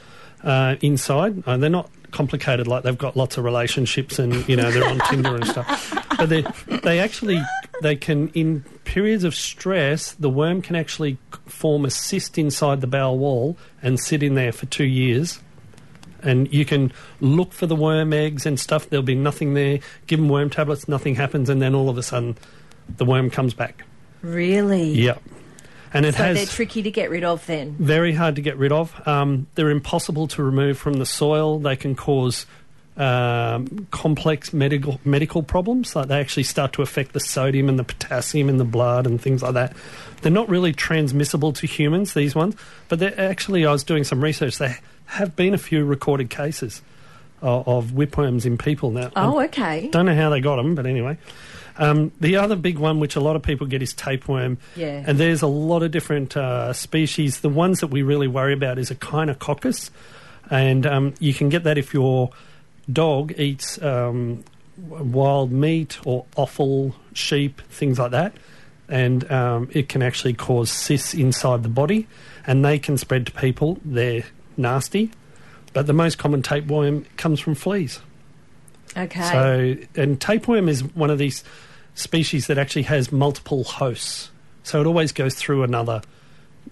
uh, 0.41 0.77
inside. 0.79 1.43
Uh, 1.45 1.57
they're 1.57 1.69
not 1.69 1.89
complicated 2.11 2.67
like 2.67 2.83
they've 2.83 2.97
got 2.97 3.17
lots 3.17 3.37
of 3.37 3.43
relationships 3.43 4.19
and 4.19 4.47
you 4.47 4.55
know 4.55 4.71
they're 4.71 4.87
on 4.87 4.99
Tinder 5.09 5.35
and 5.35 5.45
stuff. 5.45 5.93
But 6.17 6.29
they 6.29 6.45
they 6.83 6.99
actually 6.99 7.41
they 7.83 7.95
can 7.95 8.29
in 8.29 8.61
periods 8.83 9.23
of 9.23 9.35
stress 9.35 10.13
the 10.13 10.29
worm 10.29 10.61
can 10.61 10.75
actually 10.75 11.17
form 11.45 11.85
a 11.85 11.89
cyst 11.89 12.37
inside 12.37 12.81
the 12.81 12.87
bowel 12.87 13.17
wall 13.17 13.55
and 13.81 13.99
sit 13.99 14.23
in 14.23 14.33
there 14.35 14.51
for 14.51 14.65
two 14.65 14.83
years 14.85 15.39
and 16.23 16.51
you 16.53 16.65
can 16.65 16.91
look 17.19 17.51
for 17.53 17.67
the 17.67 17.75
worm 17.75 18.13
eggs 18.13 18.45
and 18.45 18.57
stuff. 18.59 18.89
There'll 18.89 19.03
be 19.03 19.13
nothing 19.13 19.55
there. 19.55 19.79
Give 20.07 20.19
them 20.19 20.29
worm 20.29 20.49
tablets, 20.49 20.87
nothing 20.87 21.15
happens, 21.15 21.49
and 21.49 21.61
then 21.61 21.75
all 21.75 21.89
of 21.89 21.97
a 21.97 22.03
sudden, 22.03 22.37
the 22.97 23.03
worm 23.03 23.29
comes 23.29 23.53
back. 23.53 23.83
Really? 24.21 24.91
Yep. 24.93 25.21
And 25.93 26.05
it 26.05 26.15
So 26.15 26.23
has 26.23 26.37
they're 26.37 26.45
tricky 26.45 26.81
to 26.81 26.91
get 26.91 27.09
rid 27.09 27.25
of 27.25 27.45
then. 27.45 27.75
very 27.77 28.13
hard 28.13 28.37
to 28.37 28.41
get 28.41 28.57
rid 28.57 28.71
of. 28.71 29.05
Um, 29.05 29.47
they're 29.55 29.69
impossible 29.69 30.27
to 30.29 30.41
remove 30.41 30.77
from 30.77 30.93
the 30.93 31.05
soil. 31.05 31.59
They 31.59 31.75
can 31.75 31.93
cause 31.93 32.45
um, 32.97 33.87
complex 33.91 34.53
medical 34.53 34.99
medical 35.03 35.43
problems. 35.43 35.95
Like 35.95 36.07
they 36.07 36.19
actually 36.19 36.43
start 36.43 36.73
to 36.73 36.81
affect 36.81 37.13
the 37.13 37.19
sodium 37.19 37.69
and 37.69 37.79
the 37.79 37.83
potassium 37.83 38.49
in 38.49 38.57
the 38.57 38.65
blood 38.65 39.07
and 39.07 39.19
things 39.19 39.41
like 39.41 39.53
that. 39.53 39.75
They're 40.21 40.31
not 40.31 40.49
really 40.49 40.73
transmissible 40.73 41.53
to 41.53 41.67
humans. 41.67 42.13
These 42.13 42.35
ones, 42.35 42.55
but 42.89 42.99
they're 42.99 43.19
actually. 43.19 43.65
I 43.65 43.71
was 43.71 43.83
doing 43.83 44.03
some 44.03 44.23
research. 44.23 44.57
There 44.57 44.77
have 45.05 45.35
been 45.35 45.53
a 45.53 45.57
few 45.57 45.85
recorded 45.85 46.29
cases 46.29 46.81
of, 47.41 47.67
of 47.67 47.85
whipworms 47.91 48.45
in 48.45 48.57
people 48.57 48.91
now. 48.91 49.11
Oh, 49.15 49.41
okay. 49.43 49.89
Don't 49.89 50.05
know 50.05 50.15
how 50.15 50.29
they 50.29 50.39
got 50.39 50.57
them, 50.57 50.75
but 50.75 50.85
anyway. 50.85 51.17
Um, 51.75 52.11
the 52.19 52.37
other 52.37 52.55
big 52.55 52.77
one, 52.77 52.99
which 52.99 53.15
a 53.15 53.19
lot 53.19 53.35
of 53.35 53.41
people 53.41 53.67
get, 53.67 53.81
is 53.81 53.93
tapeworm. 53.93 54.59
Yeah. 54.75 55.03
And 55.05 55.17
there's 55.17 55.41
a 55.41 55.47
lot 55.47 55.81
of 55.83 55.91
different 55.91 56.37
uh, 56.37 56.73
species. 56.73 57.41
The 57.41 57.49
ones 57.49 57.79
that 57.79 57.87
we 57.87 58.03
really 58.03 58.27
worry 58.27 58.53
about 58.53 58.77
is 58.77 58.91
a 58.91 58.95
Echinococcus. 58.95 59.89
And 60.51 60.85
um, 60.85 61.13
you 61.19 61.33
can 61.33 61.49
get 61.49 61.63
that 61.63 61.77
if 61.77 61.93
your 61.93 62.29
dog 62.91 63.33
eats 63.37 63.81
um, 63.81 64.43
wild 64.77 65.51
meat 65.51 65.99
or 66.05 66.25
offal, 66.35 66.95
sheep, 67.13 67.61
things 67.69 67.99
like 67.99 68.11
that. 68.11 68.33
And 68.89 69.29
um, 69.31 69.69
it 69.71 69.89
can 69.89 70.01
actually 70.01 70.33
cause 70.33 70.69
cysts 70.69 71.13
inside 71.13 71.63
the 71.63 71.69
body. 71.69 72.07
And 72.45 72.63
they 72.63 72.79
can 72.79 72.97
spread 72.97 73.25
to 73.27 73.31
people. 73.31 73.79
They're 73.85 74.25
nasty. 74.57 75.11
But 75.71 75.87
the 75.87 75.93
most 75.93 76.17
common 76.17 76.43
tapeworm 76.43 77.05
comes 77.17 77.39
from 77.39 77.55
fleas. 77.55 77.99
Okay. 78.95 79.21
So, 79.21 80.01
and 80.01 80.19
tapeworm 80.21 80.69
is 80.69 80.83
one 80.83 81.09
of 81.09 81.17
these 81.17 81.43
species 81.95 82.47
that 82.47 82.57
actually 82.57 82.83
has 82.83 83.11
multiple 83.11 83.63
hosts. 83.63 84.29
So 84.63 84.81
it 84.81 84.87
always 84.87 85.11
goes 85.11 85.35
through 85.35 85.63
another 85.63 86.01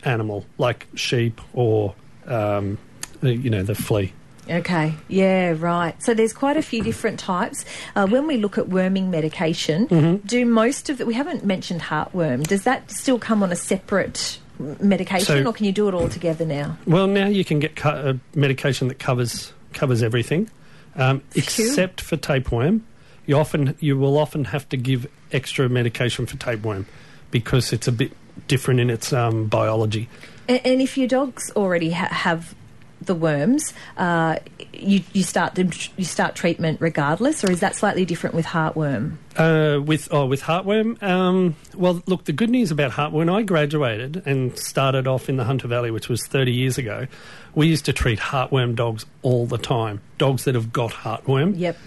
animal, 0.03 0.45
like 0.57 0.87
sheep 0.95 1.41
or, 1.53 1.95
um, 2.27 2.77
you 3.21 3.49
know, 3.49 3.63
the 3.63 3.75
flea. 3.75 4.13
Okay, 4.49 4.95
yeah, 5.07 5.55
right. 5.57 6.01
So 6.01 6.13
there's 6.13 6.33
quite 6.33 6.57
a 6.57 6.61
few 6.61 6.81
different 6.83 7.19
types. 7.19 7.63
Uh, 7.95 8.07
when 8.07 8.27
we 8.27 8.37
look 8.37 8.57
at 8.57 8.69
worming 8.69 9.11
medication, 9.11 9.87
Mm-hmm. 9.87 10.27
do 10.27 10.45
most 10.45 10.89
of 10.89 10.97
the, 10.97 11.05
we 11.05 11.13
haven't 11.13 11.45
mentioned 11.45 11.81
heartworm, 11.81 12.43
does 12.45 12.63
that 12.63 12.89
still 12.91 13.19
come 13.19 13.43
on 13.43 13.51
a 13.51 13.55
separate 13.55 14.39
medication 14.59 15.43
So- 15.43 15.49
or 15.49 15.53
can 15.53 15.65
you 15.65 15.71
do 15.71 15.87
it 15.87 15.93
all 15.93 16.09
together 16.09 16.45
now? 16.45 16.77
Well, 16.85 17.07
now 17.07 17.27
you 17.27 17.45
can 17.45 17.59
get 17.59 17.75
co- 17.75 18.15
a 18.35 18.37
medication 18.37 18.87
that 18.89 18.99
covers 18.99 19.53
covers 19.73 20.03
everything, 20.03 20.49
um, 20.95 21.21
except 21.35 22.01
for 22.01 22.17
tapeworm. 22.17 22.83
You 23.25 23.37
often 23.37 23.75
you 23.79 23.97
will 23.97 24.17
often 24.17 24.45
have 24.45 24.67
to 24.69 24.77
give 24.77 25.07
extra 25.31 25.69
medication 25.69 26.25
for 26.25 26.35
tapeworm 26.37 26.85
because 27.31 27.71
it's 27.71 27.87
a 27.87 27.91
bit 27.91 28.11
different 28.47 28.79
in 28.79 28.89
its 28.89 29.13
um, 29.13 29.45
biology. 29.47 30.09
And, 30.49 30.59
and 30.65 30.81
if 30.81 30.97
your 30.97 31.07
dogs 31.07 31.51
already 31.55 31.91
ha- 31.91 32.09
have 32.13 32.53
the 33.01 33.15
worms, 33.15 33.73
uh, 33.97 34.37
you, 34.73 35.01
you 35.13 35.23
start 35.23 35.55
them, 35.55 35.71
you 35.97 36.05
start 36.05 36.35
treatment 36.35 36.79
regardless, 36.79 37.43
or 37.43 37.51
is 37.51 37.59
that 37.61 37.75
slightly 37.75 38.05
different 38.05 38.35
with 38.35 38.45
heartworm? 38.45 39.17
Uh, 39.35 39.81
with 39.81 40.07
oh, 40.11 40.25
with 40.25 40.41
heartworm. 40.43 41.01
Um, 41.01 41.55
well, 41.75 42.01
look, 42.05 42.25
the 42.25 42.33
good 42.33 42.49
news 42.49 42.69
about 42.71 42.91
heartworm. 42.91 43.11
When 43.13 43.29
I 43.29 43.41
graduated 43.41 44.23
and 44.25 44.57
started 44.57 45.07
off 45.07 45.29
in 45.29 45.37
the 45.37 45.43
Hunter 45.45 45.67
Valley, 45.67 45.89
which 45.91 46.09
was 46.09 46.25
thirty 46.27 46.51
years 46.51 46.77
ago, 46.77 47.07
we 47.55 47.67
used 47.67 47.85
to 47.85 47.93
treat 47.93 48.19
heartworm 48.19 48.75
dogs 48.75 49.05
all 49.21 49.45
the 49.45 49.57
time. 49.57 50.01
Dogs 50.17 50.43
that 50.43 50.55
have 50.55 50.71
got 50.71 50.91
heartworm 50.91 51.57
Yep. 51.57 51.77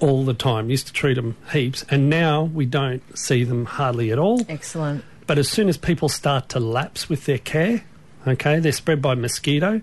all 0.00 0.24
the 0.24 0.34
time. 0.34 0.70
Used 0.70 0.88
to 0.88 0.92
treat 0.92 1.14
them 1.14 1.36
heaps, 1.52 1.84
and 1.88 2.10
now 2.10 2.42
we 2.44 2.66
don't 2.66 3.02
see 3.16 3.44
them 3.44 3.64
hardly 3.64 4.10
at 4.12 4.18
all. 4.18 4.44
Excellent. 4.48 5.04
But 5.26 5.38
as 5.38 5.48
soon 5.48 5.68
as 5.68 5.78
people 5.78 6.08
start 6.08 6.48
to 6.50 6.60
lapse 6.60 7.08
with 7.08 7.24
their 7.26 7.38
care, 7.38 7.84
okay, 8.26 8.58
they're 8.58 8.72
spread 8.72 9.00
by 9.00 9.14
mosquito. 9.14 9.80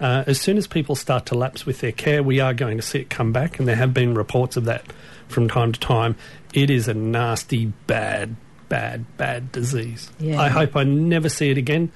Uh, 0.00 0.24
as 0.26 0.40
soon 0.40 0.56
as 0.56 0.66
people 0.66 0.94
start 0.96 1.26
to 1.26 1.34
lapse 1.34 1.66
with 1.66 1.80
their 1.80 1.92
care, 1.92 2.22
we 2.22 2.40
are 2.40 2.54
going 2.54 2.76
to 2.78 2.82
see 2.82 3.00
it 3.00 3.10
come 3.10 3.32
back, 3.32 3.58
and 3.58 3.68
there 3.68 3.76
have 3.76 3.92
been 3.92 4.14
reports 4.14 4.56
of 4.56 4.64
that 4.64 4.84
from 5.28 5.48
time 5.48 5.72
to 5.72 5.80
time. 5.80 6.16
It 6.54 6.70
is 6.70 6.88
a 6.88 6.94
nasty, 6.94 7.66
bad, 7.86 8.36
bad, 8.68 9.04
bad 9.16 9.52
disease. 9.52 10.10
Yeah. 10.18 10.40
I 10.40 10.48
hope 10.48 10.74
I 10.76 10.84
never 10.84 11.28
see 11.28 11.50
it 11.50 11.58
again. 11.58 11.92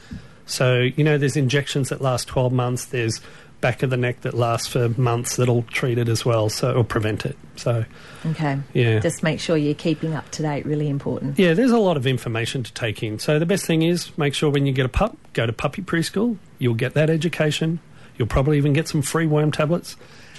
So, 0.47 0.81
you 0.81 1.03
know, 1.03 1.17
there's 1.17 1.37
injections 1.37 1.89
that 1.89 2.03
last 2.03 2.29
12 2.29 2.53
months, 2.53 2.85
there's 2.87 3.21
back 3.63 3.83
of 3.83 3.89
the 3.89 3.97
neck 3.97 4.21
that 4.21 4.35
lasts 4.35 4.69
for 4.69 4.91
months 5.01 5.37
that'll 5.37 5.63
treat 5.63 5.97
it 5.97 6.07
as 6.07 6.23
well, 6.23 6.51
so 6.51 6.75
or 6.75 6.85
prevent 6.85 7.25
it. 7.25 7.35
So 7.57 7.87
Okay. 8.27 8.59
Yeah. 8.75 8.99
Just 8.99 9.23
make 9.23 9.41
sure 9.41 9.57
you're 9.57 9.75
keeping 9.75 10.13
up 10.13 10.31
to 10.33 10.43
date. 10.43 10.67
Really 10.67 10.91
important. 10.91 11.39
yeah, 11.39 11.55
there's 11.55 11.71
a 11.71 11.79
lot 11.79 11.97
of 11.97 12.07
information 12.07 12.63
to 12.63 12.73
take 12.75 13.03
in. 13.03 13.19
So 13.19 13.39
the 13.39 13.47
best 13.47 13.65
thing 13.65 13.81
is 13.81 14.17
make 14.19 14.35
sure 14.35 14.51
when 14.51 14.67
you 14.67 14.73
get 14.75 14.85
a 14.85 14.91
pup, 14.91 15.17
go 15.33 15.47
to 15.47 15.53
puppy 15.55 15.81
preschool. 15.81 16.37
You'll 16.59 16.75
get 16.75 16.93
that 16.93 17.09
education. 17.09 17.81
You'll 18.17 18.29
probably 18.29 18.57
even 18.59 18.73
get 18.73 18.89
some 18.89 19.03
free 19.03 19.27
worm 19.27 19.51
tablets, 19.51 19.97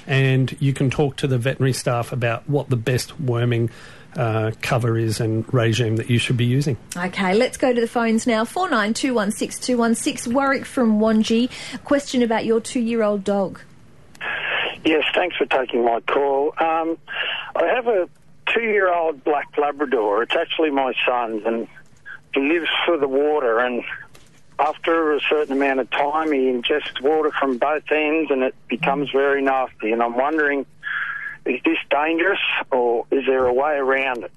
and 0.07 0.55
you 0.59 0.73
can 0.73 0.89
talk 0.89 1.17
to 1.17 1.27
the 1.27 1.38
veterinary 1.38 1.73
staff 1.73 2.11
about 2.11 2.47
what 2.49 2.69
the 2.69 2.77
best 2.77 3.19
worming 3.19 3.69
uh, 4.15 4.51
cover 4.61 4.97
is 4.97 5.19
and 5.19 5.45
regime 5.53 5.97
that 5.97 6.09
you 6.09 6.17
should 6.17 6.38
be 6.38 6.45
using. 6.45 6.77
Okay, 6.95 7.33
let's 7.33 7.57
go 7.57 7.73
to 7.73 7.81
the 7.81 7.88
phones 7.88 8.25
now. 8.25 8.45
Four 8.45 8.69
nine 8.69 8.93
two 8.93 9.13
one 9.13 9.31
six 9.31 9.59
two 9.59 9.77
one 9.77 9.93
six. 9.93 10.25
Warwick 10.25 10.65
from 10.65 10.99
Wangi. 10.99 11.49
Question 11.83 12.21
about 12.21 12.45
your 12.45 12.61
two-year-old 12.61 13.25
dog. 13.25 13.59
Yes, 14.85 15.03
thanks 15.13 15.35
for 15.35 15.45
taking 15.47 15.83
my 15.83 15.99
call. 16.01 16.53
Um, 16.59 16.97
I 17.55 17.65
have 17.73 17.88
a 17.88 18.07
two-year-old 18.53 19.23
black 19.23 19.57
Labrador. 19.57 20.23
It's 20.23 20.35
actually 20.35 20.69
my 20.69 20.93
son's, 21.05 21.43
and 21.45 21.67
he 22.33 22.41
lives 22.41 22.69
for 22.85 22.95
the 22.97 23.07
water. 23.07 23.59
And 23.59 23.83
after 24.59 25.13
a 25.13 25.19
certain 25.21 25.53
amount 25.53 25.79
of 25.81 25.89
time, 25.91 26.31
he 26.31 26.39
ingests 26.51 27.01
water 27.01 27.31
from 27.31 27.57
both 27.57 27.83
ends, 27.91 28.31
and 28.31 28.43
it 28.43 28.55
becomes 28.67 29.11
very 29.11 29.41
nasty. 29.41 29.91
And 29.91 30.01
I'm 30.01 30.15
wondering, 30.15 30.65
is 31.45 31.61
this 31.65 31.77
dangerous, 31.89 32.39
or 32.71 33.05
is 33.11 33.25
there 33.25 33.45
a 33.45 33.53
way 33.53 33.73
around 33.75 34.23
it? 34.23 34.31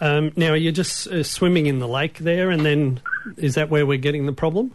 Um, 0.00 0.32
now, 0.36 0.50
are 0.50 0.56
you 0.56 0.70
just 0.70 1.08
uh, 1.08 1.22
swimming 1.24 1.66
in 1.66 1.80
the 1.80 1.88
lake 1.88 2.18
there, 2.18 2.50
and 2.50 2.64
then 2.64 3.00
is 3.36 3.56
that 3.56 3.68
where 3.68 3.84
we're 3.84 3.98
getting 3.98 4.26
the 4.26 4.32
problem? 4.32 4.72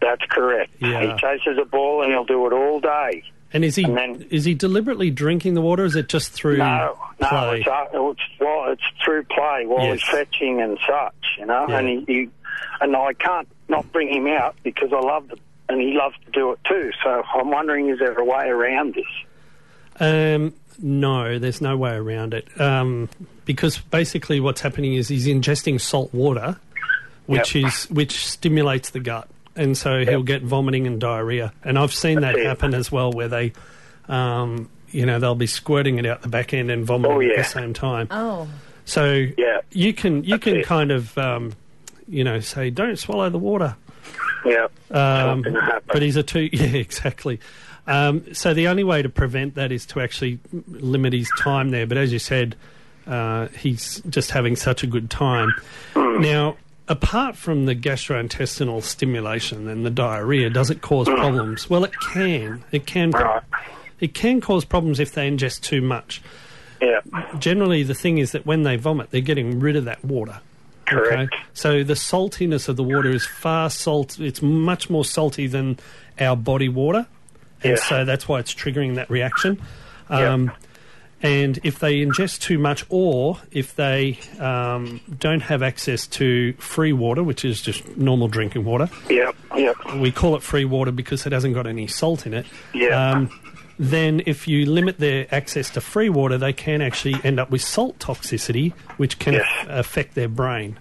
That's 0.00 0.24
correct. 0.30 0.70
Yeah. 0.80 1.12
He 1.12 1.20
chases 1.20 1.58
a 1.60 1.64
ball, 1.66 2.02
and 2.02 2.10
he'll 2.10 2.24
do 2.24 2.46
it 2.46 2.52
all 2.54 2.80
day. 2.80 3.22
And 3.52 3.66
is 3.66 3.76
he 3.76 3.84
And 3.84 3.96
then- 3.98 4.26
is 4.30 4.46
he 4.46 4.54
deliberately 4.54 5.10
drinking 5.10 5.52
the 5.52 5.60
water? 5.60 5.82
Or 5.82 5.86
is 5.86 5.94
it 5.94 6.08
just 6.08 6.32
through 6.32 6.56
No, 6.56 6.96
no, 7.20 7.28
play? 7.28 7.58
it's, 7.60 7.68
uh, 7.68 7.84
it's 7.92 8.20
well, 8.40 8.72
it's 8.72 8.82
through 9.04 9.24
play 9.24 9.64
while 9.66 9.84
Yes. 9.84 10.00
he's 10.00 10.08
fetching 10.08 10.62
and 10.62 10.78
such, 10.88 11.14
you 11.38 11.44
know. 11.44 11.66
Yeah. 11.68 11.78
And 11.78 11.88
he, 11.88 12.04
he, 12.06 12.28
and 12.80 12.96
I 12.96 13.12
can't 13.14 13.48
not 13.68 13.90
bring 13.92 14.08
him 14.12 14.26
out 14.26 14.54
because 14.62 14.92
I 14.92 15.00
love 15.00 15.30
it, 15.32 15.38
and 15.68 15.80
he 15.80 15.92
loves 15.94 16.16
to 16.26 16.30
do 16.30 16.52
it 16.52 16.58
too. 16.64 16.90
So 17.02 17.22
I'm 17.34 17.50
wondering, 17.50 17.88
is 17.88 17.98
there 17.98 18.12
a 18.18 18.24
way 18.24 18.48
around 18.48 18.94
this? 18.94 19.04
Um, 20.00 20.54
no, 20.80 21.38
there's 21.38 21.60
no 21.60 21.76
way 21.76 21.92
around 21.94 22.34
it. 22.34 22.48
Um, 22.60 23.08
because 23.44 23.78
basically, 23.78 24.40
what's 24.40 24.60
happening 24.60 24.94
is 24.94 25.08
he's 25.08 25.26
ingesting 25.26 25.80
salt 25.80 26.12
water, 26.14 26.56
which 27.26 27.54
Yep. 27.54 27.64
is 27.66 27.90
which 27.90 28.26
stimulates 28.26 28.90
the 28.90 29.00
gut, 29.00 29.28
and 29.56 29.76
so 29.76 30.04
he'll 30.04 30.22
get 30.22 30.42
vomiting 30.42 30.86
and 30.86 31.00
diarrhea. 31.00 31.52
And 31.64 31.78
I've 31.78 31.92
seen 31.94 32.20
that 32.20 32.32
That's 32.34 32.38
it. 32.38 32.46
happen 32.46 32.74
as 32.74 32.90
well, 32.90 33.12
where 33.12 33.28
they, 33.28 33.52
um, 34.08 34.68
you 34.90 35.06
know, 35.06 35.18
they'll 35.18 35.34
be 35.34 35.46
squirting 35.46 35.98
it 35.98 36.06
out 36.06 36.22
the 36.22 36.28
back 36.28 36.54
end 36.54 36.70
and 36.70 36.84
vomiting 36.84 37.16
Oh, 37.16 37.30
at 37.30 37.36
the 37.36 37.44
same 37.44 37.74
time. 37.74 38.08
Oh, 38.10 38.48
So 38.84 39.26
Yeah. 39.38 39.60
you 39.70 39.92
can 39.92 40.24
you 40.24 40.30
That's 40.30 40.44
can 40.44 40.56
it. 40.56 40.66
kind 40.66 40.90
of 40.90 41.16
um, 41.18 41.52
you 42.08 42.24
know 42.24 42.40
say 42.40 42.70
don't 42.70 42.98
swallow 42.98 43.28
the 43.30 43.38
water. 43.38 43.76
Yeah, 44.44 44.66
Um, 44.90 45.44
but 45.86 46.02
he's 46.02 46.16
a 46.16 46.22
two. 46.22 46.48
Yeah, 46.52 46.66
exactly. 46.66 47.38
Um, 47.86 48.34
so 48.34 48.54
the 48.54 48.68
only 48.68 48.84
way 48.84 49.02
to 49.02 49.08
prevent 49.08 49.54
that 49.54 49.70
is 49.72 49.86
to 49.86 50.00
actually 50.00 50.40
limit 50.68 51.12
his 51.12 51.30
time 51.38 51.70
there. 51.70 51.86
But 51.86 51.98
as 51.98 52.12
you 52.12 52.18
said, 52.18 52.56
uh, 53.06 53.48
he's 53.48 54.00
just 54.08 54.30
having 54.32 54.56
such 54.56 54.82
a 54.82 54.86
good 54.86 55.10
time. 55.10 55.52
Now, 55.94 56.56
apart 56.88 57.36
from 57.36 57.66
the 57.66 57.74
gastrointestinal 57.74 58.82
stimulation 58.82 59.68
and 59.68 59.84
the 59.86 59.90
diarrhea, 59.90 60.50
does 60.50 60.70
it 60.70 60.80
cause 60.82 61.06
problems? 61.08 61.68
Well, 61.70 61.84
it 61.84 61.92
can. 62.12 62.64
It 62.72 62.86
can. 62.86 63.10
Right. 63.12 63.42
It 64.00 64.14
can 64.14 64.40
cause 64.40 64.64
problems 64.64 64.98
if 64.98 65.12
they 65.12 65.30
ingest 65.30 65.60
too 65.62 65.80
much. 65.82 66.20
yeah, 66.80 67.00
Generally, 67.38 67.84
the 67.84 67.94
thing 67.94 68.18
is 68.18 68.32
that 68.32 68.44
when 68.44 68.64
they 68.64 68.74
vomit, 68.76 69.10
they're 69.10 69.20
getting 69.20 69.60
rid 69.60 69.76
of 69.76 69.84
that 69.84 70.04
water. 70.04 70.40
Correct. 70.98 71.34
So 71.54 71.82
the 71.84 71.94
saltiness 71.94 72.68
of 72.68 72.76
the 72.76 72.82
water 72.84 73.10
is 73.10 73.24
far 73.26 73.70
salt. 73.70 74.18
It's 74.20 74.42
much 74.42 74.90
more 74.90 75.04
salty 75.04 75.46
than 75.46 75.78
our 76.20 76.36
body 76.36 76.68
water, 76.68 77.06
and 77.62 77.76
Yeah. 77.76 77.84
so 77.84 78.04
that's 78.04 78.28
why 78.28 78.38
it's 78.40 78.54
triggering 78.54 78.94
that 78.96 79.10
reaction. 79.10 79.60
Um, 80.10 80.52
And 81.24 81.60
if 81.62 81.78
they 81.78 82.00
ingest 82.04 82.40
too 82.40 82.58
much, 82.58 82.84
or 82.88 83.38
if 83.52 83.76
they 83.76 84.18
um, 84.40 85.00
don't 85.20 85.42
have 85.42 85.62
access 85.62 86.08
to 86.08 86.52
free 86.54 86.92
water, 86.92 87.22
which 87.22 87.44
is 87.44 87.62
just 87.62 87.96
normal 87.96 88.26
drinking 88.26 88.64
water, 88.64 88.90
yeah, 89.08 89.30
yeah, 89.56 89.72
we 89.98 90.10
call 90.10 90.34
it 90.34 90.42
free 90.42 90.64
water 90.64 90.90
because 90.90 91.24
it 91.24 91.30
hasn't 91.30 91.54
got 91.54 91.68
any 91.68 91.86
salt 91.86 92.26
in 92.26 92.34
it. 92.34 92.44
Yeah. 92.74 93.10
Um, 93.12 93.30
then, 93.90 94.22
if 94.26 94.46
you 94.46 94.64
limit 94.66 94.98
their 94.98 95.26
access 95.34 95.70
to 95.70 95.80
free 95.80 96.08
water, 96.08 96.38
they 96.38 96.52
can 96.52 96.80
actually 96.80 97.16
end 97.24 97.40
up 97.40 97.50
with 97.50 97.62
salt 97.62 97.98
toxicity, 97.98 98.72
which 98.96 99.18
can 99.18 99.34
Yes. 99.34 99.42
aff- 99.62 99.66
affect 99.68 100.14
their 100.14 100.28
brain. 100.28 100.78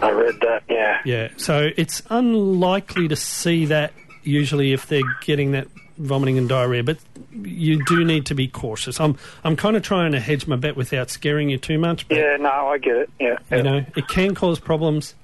I 0.00 0.10
read 0.10 0.36
that. 0.40 0.62
Yeah, 0.68 1.00
Yeah, 1.04 1.28
so 1.36 1.70
it's 1.76 2.02
unlikely 2.10 3.08
to 3.08 3.16
see 3.16 3.66
that 3.66 3.92
usually 4.22 4.72
if 4.72 4.86
they're 4.86 5.02
getting 5.24 5.52
that 5.52 5.66
vomiting 5.98 6.38
and 6.38 6.48
diarrhea, 6.48 6.82
but 6.82 6.96
you 7.42 7.84
do 7.84 8.04
need 8.04 8.26
to 8.26 8.34
be 8.34 8.48
cautious. 8.48 9.00
I'm 9.00 9.16
I'm 9.44 9.56
kind 9.56 9.76
of 9.76 9.82
trying 9.82 10.12
to 10.12 10.20
hedge 10.20 10.46
my 10.46 10.56
bet 10.56 10.76
without 10.76 11.10
scaring 11.10 11.50
you 11.50 11.58
too 11.58 11.78
much, 11.78 12.08
but 12.08 12.16
yeah. 12.16 12.36
No, 12.38 12.48
I 12.50 12.78
get 12.78 12.96
it. 12.96 13.10
Yeah, 13.20 13.36
yeah. 13.50 13.56
you 13.56 13.62
know 13.62 13.84
it 13.96 14.08
can 14.08 14.34
cause 14.34 14.58
problems. 14.60 15.14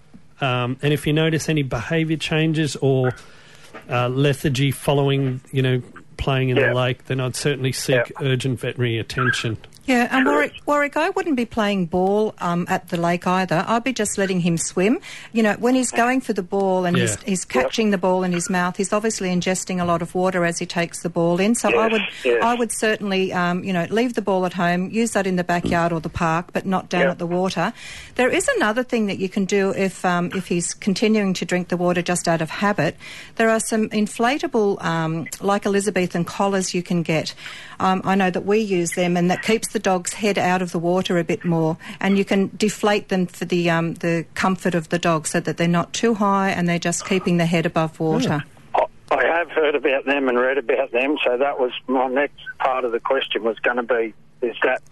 Um, 0.40 0.76
and 0.82 0.92
if 0.92 1.06
you 1.06 1.12
notice 1.12 1.48
any 1.48 1.62
behaviour 1.62 2.16
changes 2.16 2.74
or 2.76 3.12
uh, 3.88 4.08
lethargy 4.08 4.70
following, 4.70 5.40
you 5.52 5.62
know, 5.62 5.82
playing 6.20 6.50
in 6.50 6.56
Yeah. 6.56 6.68
the 6.68 6.74
lake, 6.74 7.06
then 7.06 7.18
I'd 7.20 7.34
certainly 7.34 7.72
seek 7.72 7.96
Yeah. 7.96 8.26
urgent 8.28 8.60
veterinary 8.60 8.98
attention. 8.98 9.56
Yeah, 9.90 10.06
and 10.12 10.24
Warwick, 10.24 10.52
Warwick, 10.66 10.96
I 10.96 11.10
wouldn't 11.10 11.34
be 11.34 11.44
playing 11.44 11.86
ball 11.86 12.32
um, 12.38 12.64
at 12.68 12.90
the 12.90 12.96
lake 12.96 13.26
either. 13.26 13.64
I'd 13.66 13.82
be 13.82 13.92
just 13.92 14.18
letting 14.18 14.38
him 14.38 14.56
swim. 14.56 15.00
You 15.32 15.42
know, 15.42 15.54
when 15.54 15.74
he's 15.74 15.90
going 15.90 16.20
for 16.20 16.32
the 16.32 16.44
ball 16.44 16.84
and 16.84 16.96
he's, 16.96 17.16
Yeah. 17.16 17.22
he's 17.26 17.44
catching 17.44 17.90
the 17.90 17.98
ball 17.98 18.22
in 18.22 18.30
his 18.30 18.48
mouth, 18.48 18.76
he's 18.76 18.92
obviously 18.92 19.30
ingesting 19.30 19.82
a 19.82 19.84
lot 19.84 20.00
of 20.00 20.14
water 20.14 20.44
as 20.44 20.60
he 20.60 20.64
takes 20.66 21.02
the 21.02 21.08
ball 21.08 21.40
in. 21.40 21.56
So 21.56 21.76
I 21.76 21.88
would, 21.88 22.02
yes. 22.24 22.40
I 22.40 22.54
would 22.54 22.70
certainly, 22.70 23.32
um, 23.32 23.64
you 23.64 23.72
know, 23.72 23.88
leave 23.90 24.14
the 24.14 24.22
ball 24.22 24.46
at 24.46 24.52
home, 24.52 24.90
use 24.90 25.10
that 25.10 25.26
in 25.26 25.34
the 25.34 25.42
backyard 25.42 25.90
or 25.92 25.98
the 26.00 26.08
park, 26.08 26.50
but 26.52 26.64
not 26.64 26.88
down 26.88 27.00
Yeah. 27.02 27.10
at 27.10 27.18
the 27.18 27.26
water. 27.26 27.72
There 28.14 28.28
is 28.30 28.46
another 28.58 28.84
thing 28.84 29.06
that 29.06 29.18
you 29.18 29.28
can 29.28 29.44
do 29.44 29.70
if 29.76 30.04
um, 30.04 30.30
if 30.36 30.46
he's 30.46 30.72
continuing 30.72 31.34
to 31.34 31.44
drink 31.44 31.66
the 31.66 31.76
water 31.76 32.00
just 32.00 32.28
out 32.28 32.40
of 32.40 32.48
habit. 32.48 32.94
There 33.36 33.50
are 33.50 33.58
some 33.58 33.88
inflatable, 33.88 34.80
um, 34.84 35.26
like 35.40 35.66
Elizabethan 35.66 36.26
collars 36.26 36.74
you 36.74 36.82
can 36.84 37.02
get. 37.02 37.34
Um, 37.80 38.02
I 38.04 38.14
know 38.14 38.30
that 38.30 38.44
we 38.44 38.58
use 38.58 38.90
them, 38.92 39.16
and 39.16 39.30
that 39.32 39.42
keeps 39.42 39.68
the 39.72 39.79
dog's 39.80 40.12
head 40.12 40.38
out 40.38 40.62
of 40.62 40.70
the 40.72 40.78
water 40.78 41.18
a 41.18 41.24
bit 41.24 41.44
more. 41.44 41.76
And 42.00 42.16
you 42.16 42.24
can 42.24 42.50
deflate 42.56 43.08
them 43.08 43.26
for 43.26 43.44
the 43.44 43.68
um, 43.70 43.94
the 43.94 44.24
comfort 44.34 44.74
of 44.74 44.88
the 44.90 44.98
dog, 44.98 45.26
so 45.26 45.40
that 45.40 45.56
they're 45.56 45.66
not 45.68 45.92
too 45.92 46.14
high 46.14 46.50
and 46.50 46.68
they're 46.68 46.78
just 46.78 47.06
keeping 47.06 47.38
the 47.38 47.46
head 47.46 47.66
above 47.66 47.98
water. 47.98 48.44
I- 48.74 48.86
I 49.12 49.24
have 49.26 49.50
heard 49.50 49.74
about 49.74 50.04
them 50.04 50.28
and 50.28 50.38
read 50.38 50.56
about 50.56 50.92
them, 50.92 51.16
so 51.24 51.36
that 51.36 51.58
was 51.58 51.72
my 51.88 52.06
next 52.06 52.38
part 52.60 52.84
of 52.84 52.92
the 52.92 53.00
question 53.00 53.42
was 53.42 53.58
going 53.58 53.78
to 53.78 53.82
be: 53.82 54.14
is 54.40 54.54
that 54.62 54.82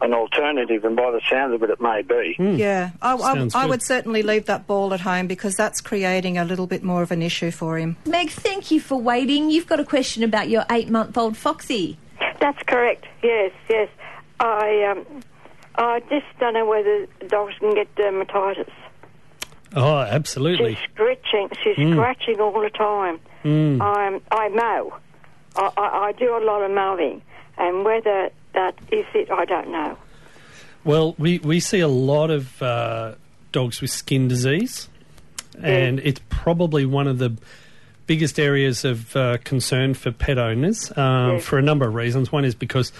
an 0.00 0.14
alternative? 0.14 0.82
And 0.86 0.96
by 0.96 1.10
the 1.10 1.20
sounds 1.28 1.52
of 1.54 1.62
it, 1.62 1.68
it 1.68 1.78
may 1.80 2.00
be. 2.00 2.36
Yeah, 2.38 2.92
I, 3.02 3.14
I, 3.16 3.48
I 3.54 3.66
would 3.66 3.82
certainly 3.82 4.22
leave 4.22 4.46
that 4.46 4.66
ball 4.66 4.94
at 4.94 5.00
home 5.00 5.26
because 5.26 5.56
that's 5.56 5.82
creating 5.82 6.38
a 6.38 6.44
little 6.46 6.66
bit 6.66 6.82
more 6.82 7.02
of 7.02 7.10
an 7.10 7.20
issue 7.20 7.50
for 7.50 7.76
him. 7.76 7.98
Meg, 8.06 8.30
thank 8.30 8.70
you 8.70 8.80
for 8.80 8.96
waiting. 8.98 9.50
You've 9.50 9.66
got 9.66 9.78
a 9.78 9.84
question 9.84 10.22
about 10.22 10.48
your 10.48 10.64
eight-month-old 10.70 11.36
Foxy. 11.36 11.98
That's 12.40 12.62
correct. 12.62 13.04
Yes, 13.22 13.52
yes. 13.68 13.90
I 14.40 14.84
um, 14.90 15.06
I 15.76 16.00
just 16.08 16.26
don't 16.38 16.54
know 16.54 16.66
whether 16.66 17.06
dogs 17.28 17.54
can 17.58 17.74
get 17.74 17.94
dermatitis. 17.94 18.70
Oh, 19.74 19.98
absolutely. 19.98 20.74
She's 20.76 20.84
scratching. 20.94 21.48
She's 21.62 21.76
Mm. 21.76 21.92
scratching 21.94 22.40
all 22.40 22.60
the 22.60 22.70
time. 22.70 23.20
Mm. 23.44 23.80
I'm 23.82 24.20
I 24.30 24.48
mow. 24.48 24.96
I, 25.56 25.70
I, 25.76 26.06
I 26.08 26.12
do 26.12 26.36
a 26.36 26.42
lot 26.44 26.62
of 26.62 26.70
mowing, 26.70 27.22
and 27.58 27.84
whether 27.84 28.30
that 28.54 28.74
is 28.90 29.04
it, 29.14 29.30
I 29.30 29.44
don't 29.44 29.70
know. 29.70 29.96
Well, 30.84 31.14
we, 31.18 31.38
we 31.38 31.60
see 31.60 31.80
a 31.80 31.88
lot 31.88 32.30
of 32.30 32.62
uh, 32.62 33.14
dogs 33.52 33.80
with 33.80 33.90
skin 33.90 34.28
disease, 34.28 34.88
and 35.60 35.98
it's 36.00 36.20
probably 36.28 36.86
one 36.86 37.08
of 37.08 37.18
the 37.18 37.36
biggest 38.06 38.38
areas 38.38 38.84
of 38.84 39.16
uh, 39.16 39.38
concern 39.42 39.94
for 39.94 40.12
pet 40.12 40.38
owners 40.38 40.96
um, 40.96 41.40
for 41.40 41.58
a 41.58 41.62
number 41.62 41.88
of 41.88 41.94
reasons. 41.94 42.30
One 42.30 42.44
is 42.44 42.54
because, 42.54 42.92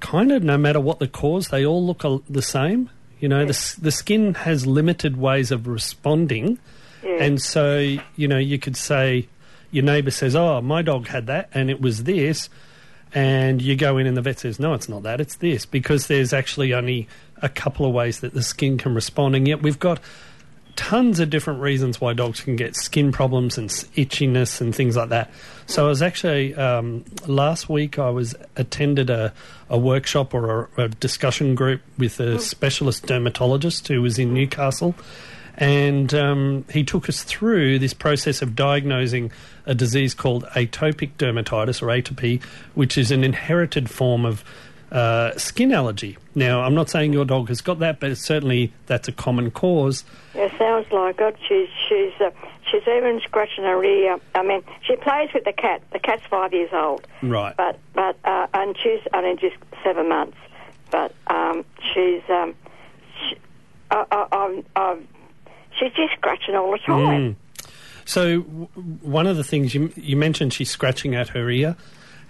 kind 0.00 0.32
of, 0.32 0.42
no 0.42 0.56
matter 0.58 0.80
what 0.80 0.98
the 0.98 1.08
cause, 1.08 1.48
they 1.48 1.64
all 1.64 1.84
look 1.84 2.04
the 2.28 2.42
same. 2.42 2.90
You 3.20 3.28
know, 3.28 3.44
the, 3.44 3.76
the 3.80 3.90
skin 3.90 4.34
has 4.34 4.66
limited 4.66 5.16
ways 5.16 5.50
of 5.50 5.66
responding, 5.66 6.58
Yeah. 7.04 7.22
and 7.24 7.42
so 7.42 7.96
you 8.16 8.28
know 8.28 8.38
you 8.38 8.58
could 8.58 8.76
say 8.76 9.28
your 9.70 9.84
neighbour 9.84 10.10
says, 10.12 10.36
"Oh, 10.36 10.60
my 10.60 10.82
dog 10.82 11.08
had 11.08 11.26
that, 11.26 11.48
and 11.52 11.70
it 11.70 11.80
was 11.80 12.04
this." 12.04 12.48
and 13.14 13.62
you 13.62 13.74
go 13.74 13.96
in 13.96 14.06
and 14.06 14.18
the 14.18 14.20
vet 14.20 14.38
says, 14.38 14.60
no, 14.60 14.74
it's 14.74 14.86
not 14.86 15.02
that, 15.02 15.18
it's 15.18 15.36
this, 15.36 15.64
because 15.64 16.08
there's 16.08 16.34
actually 16.34 16.74
only 16.74 17.08
a 17.40 17.48
couple 17.48 17.86
of 17.86 17.94
ways 17.94 18.20
that 18.20 18.34
the 18.34 18.42
skin 18.42 18.76
can 18.76 18.94
respond, 18.94 19.34
and 19.34 19.48
yet 19.48 19.62
we've 19.62 19.78
got 19.78 19.98
tons 20.78 21.18
of 21.18 21.28
different 21.28 21.60
reasons 21.60 22.00
why 22.00 22.12
dogs 22.12 22.40
can 22.40 22.54
get 22.54 22.76
skin 22.76 23.10
problems 23.10 23.58
and 23.58 23.68
itchiness 23.68 24.60
and 24.60 24.72
things 24.72 24.96
like 24.96 25.08
that. 25.08 25.28
So 25.66 25.86
I 25.86 25.88
was 25.88 26.02
actually 26.02 26.54
um, 26.54 27.04
last 27.26 27.68
week 27.68 27.98
I 27.98 28.10
was 28.10 28.36
attended 28.54 29.10
a, 29.10 29.34
a 29.68 29.76
workshop 29.76 30.34
or 30.34 30.70
a, 30.76 30.84
a 30.84 30.88
discussion 30.88 31.56
group 31.56 31.80
with 31.98 32.20
a 32.20 32.38
specialist 32.38 33.06
dermatologist 33.06 33.88
who 33.88 34.00
was 34.00 34.20
in 34.20 34.32
Newcastle, 34.32 34.94
and 35.56 36.14
um, 36.14 36.64
he 36.70 36.84
took 36.84 37.08
us 37.08 37.24
through 37.24 37.80
this 37.80 37.92
process 37.92 38.40
of 38.40 38.54
diagnosing 38.54 39.32
a 39.66 39.74
disease 39.74 40.14
called 40.14 40.44
atopic 40.54 41.10
dermatitis 41.18 41.82
or 41.82 41.86
atopy, 41.86 42.40
which 42.74 42.96
is 42.96 43.10
an 43.10 43.24
inherited 43.24 43.90
form 43.90 44.24
of 44.24 44.44
uh, 44.90 45.36
skin 45.36 45.72
allergy. 45.72 46.16
Now, 46.34 46.62
I'm 46.62 46.74
not 46.74 46.88
saying 46.90 47.12
your 47.12 47.24
dog 47.24 47.48
has 47.48 47.60
got 47.60 47.78
that, 47.80 48.00
but 48.00 48.16
certainly 48.16 48.72
that's 48.86 49.08
a 49.08 49.12
common 49.12 49.50
cause. 49.50 50.04
It 50.34 50.52
sounds 50.58 50.90
like 50.92 51.20
it. 51.20 51.36
She's 51.46 51.68
she's 51.88 52.12
uh, 52.20 52.30
she's 52.70 52.82
even 52.82 53.20
scratching 53.24 53.64
her 53.64 53.82
ear. 53.84 54.18
I 54.34 54.42
mean, 54.42 54.62
she 54.82 54.96
plays 54.96 55.30
with 55.34 55.44
the 55.44 55.52
cat. 55.52 55.82
The 55.92 55.98
cat's 55.98 56.22
five 56.30 56.52
years 56.52 56.70
old. 56.72 57.06
Right. 57.22 57.56
But 57.56 57.78
but 57.94 58.16
uh, 58.24 58.46
and 58.54 58.76
she's 58.82 59.00
only 59.12 59.36
just 59.36 59.56
seven 59.82 60.08
months. 60.08 60.36
But 60.90 61.14
um, 61.26 61.64
she's 61.92 62.22
um, 62.30 62.54
she, 63.20 63.36
I, 63.90 64.04
I, 64.10 64.26
I'm, 64.32 64.64
I'm, 64.76 65.08
she's 65.78 65.92
just 65.92 66.14
scratching 66.14 66.54
all 66.54 66.72
the 66.72 66.78
time. 66.78 67.34
Mm. 67.34 67.36
So, 68.04 68.40
w- 68.40 68.68
one 69.02 69.26
of 69.26 69.36
the 69.36 69.44
things 69.44 69.74
you, 69.74 69.92
you 69.96 70.16
mentioned, 70.16 70.54
she's 70.54 70.70
scratching 70.70 71.14
at 71.14 71.28
her 71.28 71.50
ear. 71.50 71.76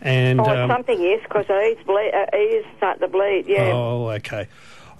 And, 0.00 0.40
Or 0.40 0.56
um, 0.56 0.70
something 0.70 1.02
is 1.02 1.20
because 1.22 1.46
her 1.46 1.60
ears 1.60 1.78
bleed. 1.84 2.10
Her 2.12 2.28
ears 2.36 2.64
start 2.76 3.00
to 3.00 3.08
bleed. 3.08 3.44
Yeah. 3.46 3.72
Oh, 3.72 4.10
okay. 4.10 4.48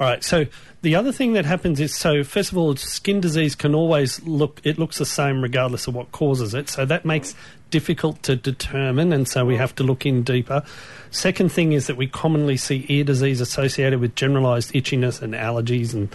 All 0.01 0.07
right. 0.09 0.23
So 0.23 0.47
the 0.83 0.95
other 0.95 1.13
thing 1.13 1.33
that 1.33 1.45
happens 1.45 1.81
is 1.81 1.95
so 1.95 2.23
first 2.25 2.53
of 2.53 2.59
all, 2.59 2.77
skin 2.77 3.21
disease 3.21 3.55
can 3.55 3.75
always 3.75 4.23
look 4.23 4.61
it 4.65 4.79
looks 4.79 4.99
the 4.99 5.07
same 5.07 5.43
regardless 5.43 5.87
of 5.87 5.95
what 5.95 6.13
causes 6.13 6.55
it. 6.55 6.69
So 6.69 6.85
that 6.85 7.05
makes 7.05 7.35
difficult 7.71 8.23
to 8.23 8.35
determine, 8.35 9.13
and 9.13 9.29
so 9.29 9.45
we 9.45 9.57
have 9.57 9.75
to 9.75 9.83
look 9.83 10.07
in 10.07 10.23
deeper. 10.23 10.63
Second 11.11 11.51
thing 11.53 11.73
is 11.73 11.87
that 11.89 11.97
we 11.97 12.07
commonly 12.07 12.57
see 12.57 12.87
ear 12.89 13.05
disease 13.05 13.41
associated 13.41 14.01
with 14.01 14.15
generalised 14.15 14.73
itchiness 14.73 15.21
and 15.21 15.35
allergies, 15.35 15.93
and 15.95 16.09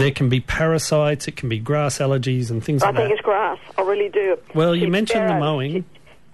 there 0.00 0.10
can 0.10 0.28
be 0.28 0.40
parasites. 0.40 1.28
It 1.28 1.36
can 1.36 1.48
be 1.48 1.58
grass 1.58 1.98
allergies 1.98 2.50
and 2.50 2.64
things 2.64 2.82
I 2.82 2.86
like 2.86 2.96
that. 2.96 3.02
I 3.02 3.04
think 3.06 3.18
it's 3.18 3.24
grass. 3.24 3.58
I 3.78 3.82
really 3.82 4.08
do. 4.08 4.36
Well, 4.54 4.74
you 4.74 4.88
mentioned 4.88 5.28
the 5.28 5.38
mowing. 5.38 5.84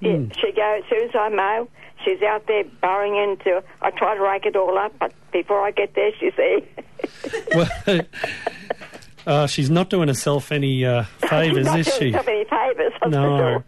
She, 0.01 0.07
yeah, 0.07 0.13
Mm. 0.17 0.35
she 0.41 0.53
goes 0.53 0.83
as 0.83 0.91
soon 0.91 1.09
as 1.09 1.15
I 1.15 1.29
mow. 1.29 1.69
She's 2.05 2.23
out 2.23 2.47
there 2.47 2.65
burrowing 2.81 3.17
into. 3.17 3.63
I 3.83 3.91
try 3.91 4.15
to 4.17 4.23
rake 4.23 4.47
it 4.47 4.57
all 4.57 4.79
up, 4.79 4.93
but 4.99 5.13
before 5.33 5.61
I 5.61 5.71
get 5.71 5.95
there, 5.95 6.11
she's 6.19 6.33
there. 6.37 6.61
well, 7.55 8.01
uh, 9.27 9.47
she's 9.47 9.71
not 9.71 9.91
doing 9.91 10.09
herself 10.09 10.51
any 10.53 10.85
uh, 10.85 11.05
favours, 11.29 11.67
Not 11.67 11.81
is 11.81 11.87
doing 11.87 11.99
she? 11.99 12.11
herself 12.13 12.29
any 12.29 12.45
favours. 12.45 12.93
No. 13.07 13.39
sure. 13.39 13.65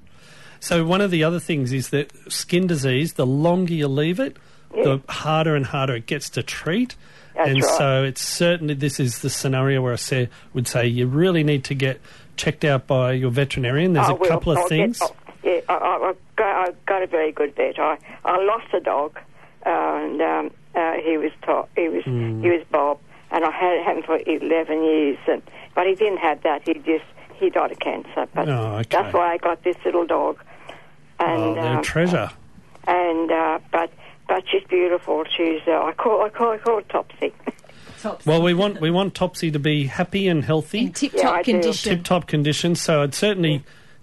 So 0.60 0.84
one 0.86 1.00
of 1.00 1.10
the 1.10 1.24
other 1.24 1.40
things 1.40 1.72
is 1.72 1.90
that 1.90 2.10
skin 2.32 2.66
disease, 2.66 3.14
the 3.14 3.26
longer 3.26 3.74
you 3.74 3.88
leave 3.88 4.20
it, 4.20 4.36
the 4.70 5.02
harder 5.08 5.54
and 5.54 5.66
harder 5.66 5.96
it 5.96 6.06
gets 6.06 6.30
to 6.30 6.42
treat. 6.42 6.96
That's 7.34 7.48
and 7.50 7.62
right. 7.62 7.74
so 7.78 8.04
it's 8.04 8.22
certainly 8.22 8.74
this 8.74 8.98
is 9.00 9.18
the 9.20 9.28
scenario 9.30 9.82
where 9.82 9.92
I 9.92 9.96
say, 9.96 10.28
would 10.54 10.66
say 10.68 10.86
you 10.86 11.06
really 11.06 11.42
need 11.44 11.64
to 11.64 11.74
get 11.74 12.00
checked 12.36 12.64
out 12.64 12.86
by 12.86 13.12
your 13.12 13.30
veterinarian. 13.30 13.92
There's 13.92 14.08
I 14.08 14.12
a 14.12 14.14
will. 14.14 14.28
couple 14.28 14.52
of 14.52 14.58
I'll 14.58 14.68
things. 14.68 14.98
Get, 15.00 15.10
yeah, 15.42 15.60
I, 15.68 15.74
I, 15.74 16.14
got, 16.36 16.68
I've 16.68 16.86
got 16.86 17.02
a 17.02 17.06
very 17.06 17.32
good 17.32 17.54
vet. 17.56 17.78
I, 17.78 17.98
I 18.24 18.42
lost 18.44 18.66
a 18.74 18.80
dog, 18.80 19.18
and 19.64 20.20
um, 20.22 20.50
uh, 20.74 20.92
he 21.04 21.16
was 21.18 21.32
to, 21.42 21.64
he 21.76 21.88
was 21.88 22.04
Hmm. 22.04 22.42
he 22.42 22.50
was 22.50 22.62
Bob, 22.70 22.98
and 23.30 23.44
I 23.44 23.50
had 23.50 23.84
him 23.96 24.02
for 24.02 24.18
eleven 24.26 24.82
years, 24.84 25.18
and 25.28 25.42
but 25.74 25.86
he 25.86 25.94
didn't 25.94 26.18
have 26.18 26.42
that. 26.42 26.62
He 26.66 26.74
just 26.74 27.04
he 27.34 27.50
died 27.50 27.72
of 27.72 27.78
cancer. 27.80 28.26
But 28.34 28.48
Oh, 28.48 28.76
okay. 28.78 28.88
that's 28.90 29.14
why 29.14 29.32
I 29.32 29.36
got 29.38 29.62
this 29.64 29.76
little 29.84 30.06
dog. 30.06 30.38
And, 31.20 31.40
oh, 31.42 31.54
they're 31.54 31.64
a 31.74 31.76
um, 31.76 31.82
treasure. 31.82 32.30
and 32.86 33.30
uh, 33.30 33.58
but 33.70 33.90
but 34.28 34.44
she's 34.50 34.64
beautiful. 34.64 35.24
She's 35.36 35.60
uh, 35.66 35.82
I 35.82 35.92
call 35.92 36.22
I 36.22 36.28
call 36.30 36.50
I 36.52 36.58
call 36.58 36.76
her 36.76 36.82
Topsy. 36.82 37.32
Well, 38.26 38.42
we 38.42 38.52
want 38.52 38.80
we 38.80 38.90
want 38.90 39.14
Topsy 39.14 39.52
to 39.52 39.58
be 39.60 39.84
happy 39.86 40.26
and 40.26 40.44
healthy, 40.44 40.80
In 40.86 40.92
tip-top 40.92 41.32
I 41.34 41.42
do. 41.42 41.52
condition. 41.52 41.96
tip 41.96 42.04
top 42.04 42.26
condition. 42.26 42.74
So 42.74 43.02
I'd 43.02 43.14
certainly, 43.14 43.52
yeah, 43.52 43.58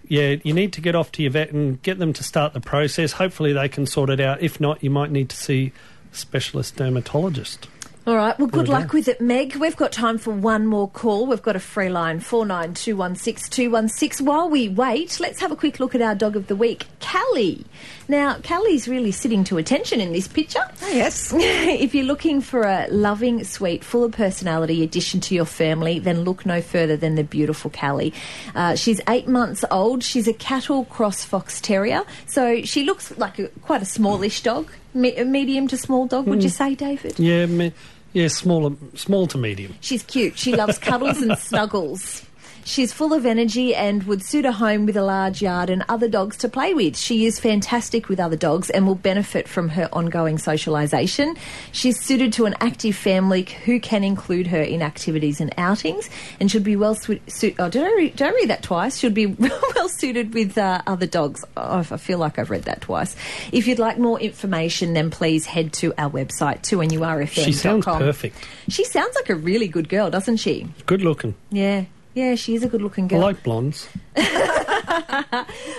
you 0.10 0.54
need 0.54 0.74
to 0.74 0.82
get 0.82 0.96
off 0.96 1.12
to 1.14 1.22
your 1.22 1.32
vet 1.32 1.52
and 1.52 1.82
get 1.82 2.00
them 2.00 2.14
to 2.14 2.24
start 2.24 2.54
the 2.54 2.60
process. 2.60 3.14
Hopefully, 3.14 3.54
they 3.54 3.70
can 3.70 3.86
sort 3.86 4.10
it 4.10 4.20
out. 4.20 4.42
If 4.42 4.60
not, 4.60 4.84
you 4.84 4.90
might 4.90 5.12
need 5.12 5.30
to 5.30 5.38
see 5.38 5.72
a 6.12 6.16
specialist 6.16 6.76
dermatologist. 6.76 7.68
All 8.10 8.16
right. 8.16 8.40
Well, 8.40 8.48
good 8.48 8.70
luck 8.70 8.92
with 8.92 9.08
it, 9.08 9.22
Meg. 9.22 9.56
We've 9.58 9.76
got 9.76 9.92
time 9.92 10.18
for 10.18 10.32
one 10.32 10.66
more 10.66 10.90
call. 10.90 11.28
We've 11.28 11.44
got 11.44 11.56
a 11.56 11.60
free 11.60 11.90
line 11.90 12.20
four 12.22 12.44
nine 12.44 12.74
two 12.74 12.96
one 12.96 13.16
six 13.16 13.48
two 13.48 13.70
one 13.70 13.88
six. 13.88 14.20
While 14.20 14.50
we 14.50 14.68
wait, 14.68 15.20
let's 15.20 15.40
have 15.42 15.52
a 15.52 15.56
quick 15.56 15.80
look 15.80 15.94
at 15.94 16.02
our 16.02 16.16
dog 16.16 16.36
of 16.36 16.48
the 16.48 16.56
week, 16.56 16.88
Callie. 17.00 17.68
Now, 18.08 18.40
Callie's 18.40 18.88
really 18.88 19.12
sitting 19.12 19.44
to 19.44 19.60
attention 19.60 20.02
in 20.02 20.12
this 20.12 20.28
picture. 20.28 20.64
Oh, 20.82 20.90
yes. 20.90 21.32
if 21.36 21.94
you're 21.94 22.04
looking 22.04 22.42
for 22.42 22.64
a 22.64 22.88
loving, 22.90 23.44
sweet, 23.44 23.84
full 23.84 24.04
of 24.04 24.14
personality 24.14 24.82
addition 24.82 25.22
to 25.22 25.36
your 25.36 25.46
family, 25.46 26.00
then 26.00 26.22
look 26.22 26.48
no 26.48 26.64
further 26.64 26.98
than 26.98 27.14
the 27.14 27.24
beautiful 27.24 27.70
Callie. 27.70 28.12
Uh, 28.56 28.74
she's 28.74 29.00
eight 29.08 29.28
months 29.28 29.64
old. 29.70 30.04
She's 30.04 30.28
a 30.28 30.34
cattle 30.34 30.86
cross 30.86 31.24
fox 31.24 31.62
terrier, 31.62 32.04
so 32.26 32.64
she 32.64 32.86
looks 32.86 33.16
like 33.20 33.38
a, 33.38 33.50
quite 33.62 33.84
a 33.84 33.86
smallish 33.86 34.42
dog, 34.42 34.72
me- 34.96 35.16
a 35.16 35.26
medium 35.26 35.68
to 35.68 35.78
small 35.78 36.08
dog. 36.08 36.26
Would 36.26 36.42
you 36.42 36.50
say, 36.50 36.74
David? 36.74 37.20
Yeah, 37.20 37.46
me, 37.46 37.72
yeah, 38.14 38.28
small, 38.28 38.76
small 38.96 39.28
to 39.28 39.38
medium. 39.38 39.76
She's 39.82 40.04
cute. 40.04 40.38
She 40.38 40.56
loves 40.56 40.78
cuddles 40.78 41.22
and 41.22 41.38
snuggles. 41.38 42.24
She's 42.64 42.94
full 42.94 43.14
of 43.14 43.26
energy 43.26 43.74
and 43.74 44.04
would 44.04 44.22
suit 44.24 44.46
a 44.46 44.52
home 44.52 44.86
with 44.86 44.96
a 44.96 45.04
large 45.04 45.42
yard 45.42 45.70
and 45.70 45.84
other 45.90 46.08
dogs 46.08 46.38
to 46.38 46.50
play 46.50 46.74
with. 46.74 46.98
She 46.98 47.26
is 47.26 47.40
fantastic 47.40 48.10
with 48.10 48.20
other 48.20 48.36
dogs 48.36 48.70
and 48.70 48.86
will 48.86 48.96
benefit 48.96 49.48
from 49.48 49.70
her 49.70 49.90
ongoing 49.92 50.38
socialisation. 50.38 51.38
She's 51.72 52.00
suited 52.00 52.34
to 52.34 52.46
an 52.46 52.56
active 52.60 52.96
family 52.96 53.44
who 53.66 53.80
can 53.80 54.04
include 54.04 54.48
her 54.48 54.62
in 54.62 54.82
activities 54.82 55.42
and 55.42 55.54
outings 55.58 56.10
and 56.40 56.52
should 56.52 56.64
be 56.64 56.76
well 56.76 56.96
suited. 56.96 57.22
Su- 57.32 57.56
oh, 57.60 57.70
did 57.70 57.84
I, 57.84 58.08
did 58.10 58.22
I 58.22 58.32
read 58.32 58.50
that 58.50 58.64
twice? 58.64 58.98
Should 59.00 59.14
be 59.14 59.26
well 59.76 59.90
suited 59.90 60.34
with 60.34 60.58
uh, 60.58 60.82
other 60.86 61.08
dogs. 61.08 61.44
Oh, 61.58 61.80
I 61.80 61.98
feel 61.98 62.20
like 62.20 62.40
I've 62.40 62.50
read 62.50 62.64
that 62.64 62.82
twice. 62.82 63.16
If 63.52 63.68
you'd 63.68 63.80
like 63.80 63.98
more 63.98 64.20
information, 64.20 64.94
then 64.94 65.10
please 65.10 65.46
head 65.46 65.74
to 65.74 65.94
our 65.98 66.10
website, 66.10 66.62
2nurfm.com. 66.62 67.44
She 67.44 67.52
sounds 67.54 67.86
perfect. 67.86 68.36
She 68.68 68.84
sounds 68.84 69.16
like 69.16 69.30
a 69.30 69.36
really 69.36 69.68
good 69.68 69.90
girl, 69.90 70.10
doesn't 70.10 70.38
she? 70.38 70.68
Good 70.86 71.02
looking. 71.02 71.36
Yeah. 71.52 71.86
Yeah, 72.14 72.36
she 72.36 72.56
is 72.56 72.64
a 72.64 72.68
good 72.68 72.82
looking 72.82 73.08
girl. 73.08 73.22
I 73.22 73.26
like 73.26 73.44
blondes. 73.44 73.88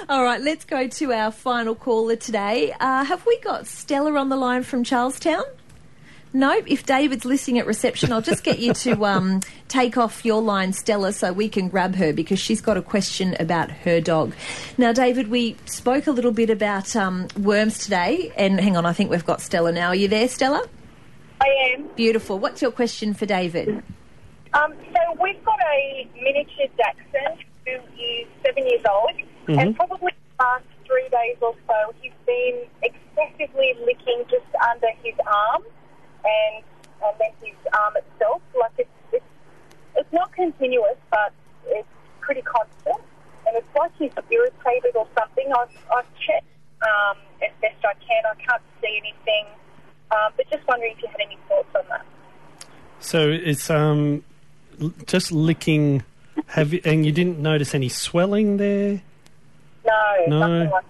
All 0.09 0.25
right, 0.25 0.40
let's 0.40 0.64
go 0.64 0.87
to 0.88 1.12
our 1.12 1.33
final 1.33 1.75
caller 1.75 2.16
today. 2.16 2.73
Uh, 2.79 3.05
have 3.05 3.27
we 3.27 3.38
got 3.40 3.66
Stella 3.66 4.12
on 4.14 4.29
the 4.29 4.37
line 4.37 4.62
from 4.62 4.85
Charlestown? 4.85 5.43
Nope. 6.33 6.64
if 6.69 6.87
David's 6.87 7.25
listening 7.25 7.59
at 7.59 7.66
reception, 7.66 8.12
I'll 8.12 8.23
just 8.23 8.45
get 8.45 8.61
you 8.61 8.73
to 8.75 9.05
um, 9.05 9.40
take 9.69 9.97
off 9.97 10.25
your 10.25 10.40
line, 10.40 10.73
Stella, 10.73 11.12
so 11.12 11.33
we 11.33 11.49
can 11.49 11.69
grab 11.69 11.97
her 11.97 12.12
because 12.12 12.38
she's 12.38 12.61
got 12.61 12.77
a 12.77 12.83
question 12.83 13.37
about 13.40 13.71
her 13.71 14.01
dog. 14.01 14.33
Now, 14.79 14.93
David, 14.93 15.29
we 15.29 15.57
spoke 15.66 16.07
a 16.07 16.12
little 16.12 16.33
bit 16.33 16.49
about 16.51 16.95
um, 16.95 17.27
worms 17.37 17.79
today, 17.79 18.33
and 18.37 18.61
hang 18.61 18.77
on, 18.77 18.87
I 18.87 18.93
think 18.93 19.11
we've 19.11 19.27
got 19.27 19.40
Stella 19.40 19.73
now. 19.73 19.88
Are 19.88 19.95
you 19.97 20.07
there, 20.07 20.29
Stella? 20.29 20.64
I 21.40 21.75
am. 21.75 21.88
Beautiful. 21.97 22.38
What's 22.38 22.62
your 22.62 22.71
question 22.71 23.14
for 23.14 23.27
David? 23.27 23.83
Um, 24.53 24.75
so 24.93 25.01
we've 25.23 25.43
got 25.45 25.59
a 25.73 26.09
miniature 26.15 26.67
Dachshund 26.77 27.45
who 27.67 27.77
is 27.95 28.27
seven 28.45 28.67
years 28.67 28.83
old, 28.89 29.13
and 29.47 29.77
probably 29.77 30.11
the 30.39 30.45
last 30.45 30.65
three 30.87 31.09
days 31.09 31.37
or 31.41 31.55
so, 31.69 31.95
he's 32.01 32.13
been 32.27 32.67
excessively 32.83 33.75
licking 33.87 34.25
just 34.29 34.51
under 34.71 34.89
his 35.03 35.15
arm 35.27 35.63
and 36.25 36.65
and 37.03 37.15
then 37.19 37.31
his 37.43 37.57
arm 37.79 37.95
itself. 37.97 38.43
Like 38.59 38.73
it's 38.79 38.91
it's, 39.13 39.25
it's 39.97 40.13
not 40.13 40.33
continuous, 40.33 40.99
but 41.11 41.33
it's 41.67 41.89
pretty 42.21 42.43
constant, 42.43 43.03
and 43.47 43.57
it's 43.57 43.75
like 43.79 43.93
he's 43.99 44.13
irritated 44.31 44.97
or 44.97 45.07
something. 45.17 45.47
I've 45.53 45.77
I've 45.95 46.11
checked 46.19 46.51
um, 46.83 47.19
as 47.43 47.53
best 47.63 47.85
I 47.85 47.95
can. 48.03 48.23
I 48.27 48.35
can't 48.43 48.63
see 48.83 48.99
anything, 48.99 49.47
um, 50.11 50.33
but 50.37 50.51
just 50.51 50.67
wondering 50.67 50.95
if 50.97 51.03
you 51.03 51.09
had 51.09 51.21
any 51.25 51.39
thoughts 51.49 51.71
on 51.77 51.85
that. 51.91 52.07
So 52.99 53.31
it's 53.31 53.71
um, 53.71 54.25
just 55.07 55.33
licking. 55.33 56.03
Have 56.47 56.73
you, 56.73 56.81
and 56.85 57.05
you 57.05 57.12
didn't 57.12 57.38
notice 57.38 57.75
any 57.75 57.88
swelling 57.88 58.57
there? 58.57 59.03
No, 59.85 60.27
No. 60.29 60.71
like 60.71 60.85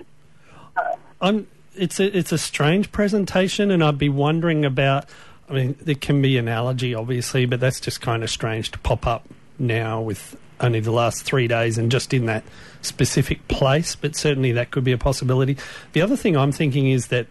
I'm. 1.20 1.46
It's 1.76 2.00
a 2.00 2.16
it's 2.16 2.33
a 2.33 2.38
strange 2.38 2.90
presentation, 2.92 3.70
and 3.70 3.83
I'd 3.83 3.98
be 3.98 4.09
wondering 4.09 4.64
about. 4.64 5.07
I 5.48 5.53
mean, 5.53 5.76
there 5.81 5.94
can 5.96 6.22
be 6.22 6.37
an 6.38 6.46
allergy, 6.48 6.94
obviously, 6.94 7.44
but 7.46 7.59
that's 7.61 7.81
just 7.81 8.00
kind 8.00 8.22
of 8.22 8.31
strange 8.31 8.70
to 8.72 8.79
pop 8.79 9.07
up 9.07 9.26
now 9.59 10.00
with 10.00 10.37
only 10.61 10.79
the 10.81 10.92
last 10.92 11.22
three 11.24 11.48
days 11.48 11.76
and 11.79 11.90
just 11.90 12.12
in 12.14 12.26
that 12.26 12.44
specific 12.83 13.46
place. 13.48 13.96
But 13.96 14.14
certainly 14.14 14.53
that 14.53 14.70
could 14.70 14.85
be 14.85 14.92
a 14.92 14.98
possibility. 14.98 15.57
The 15.92 16.03
other 16.03 16.16
thing 16.16 16.37
I'm 16.37 16.53
thinking 16.53 16.88
is 16.88 17.09
that 17.09 17.26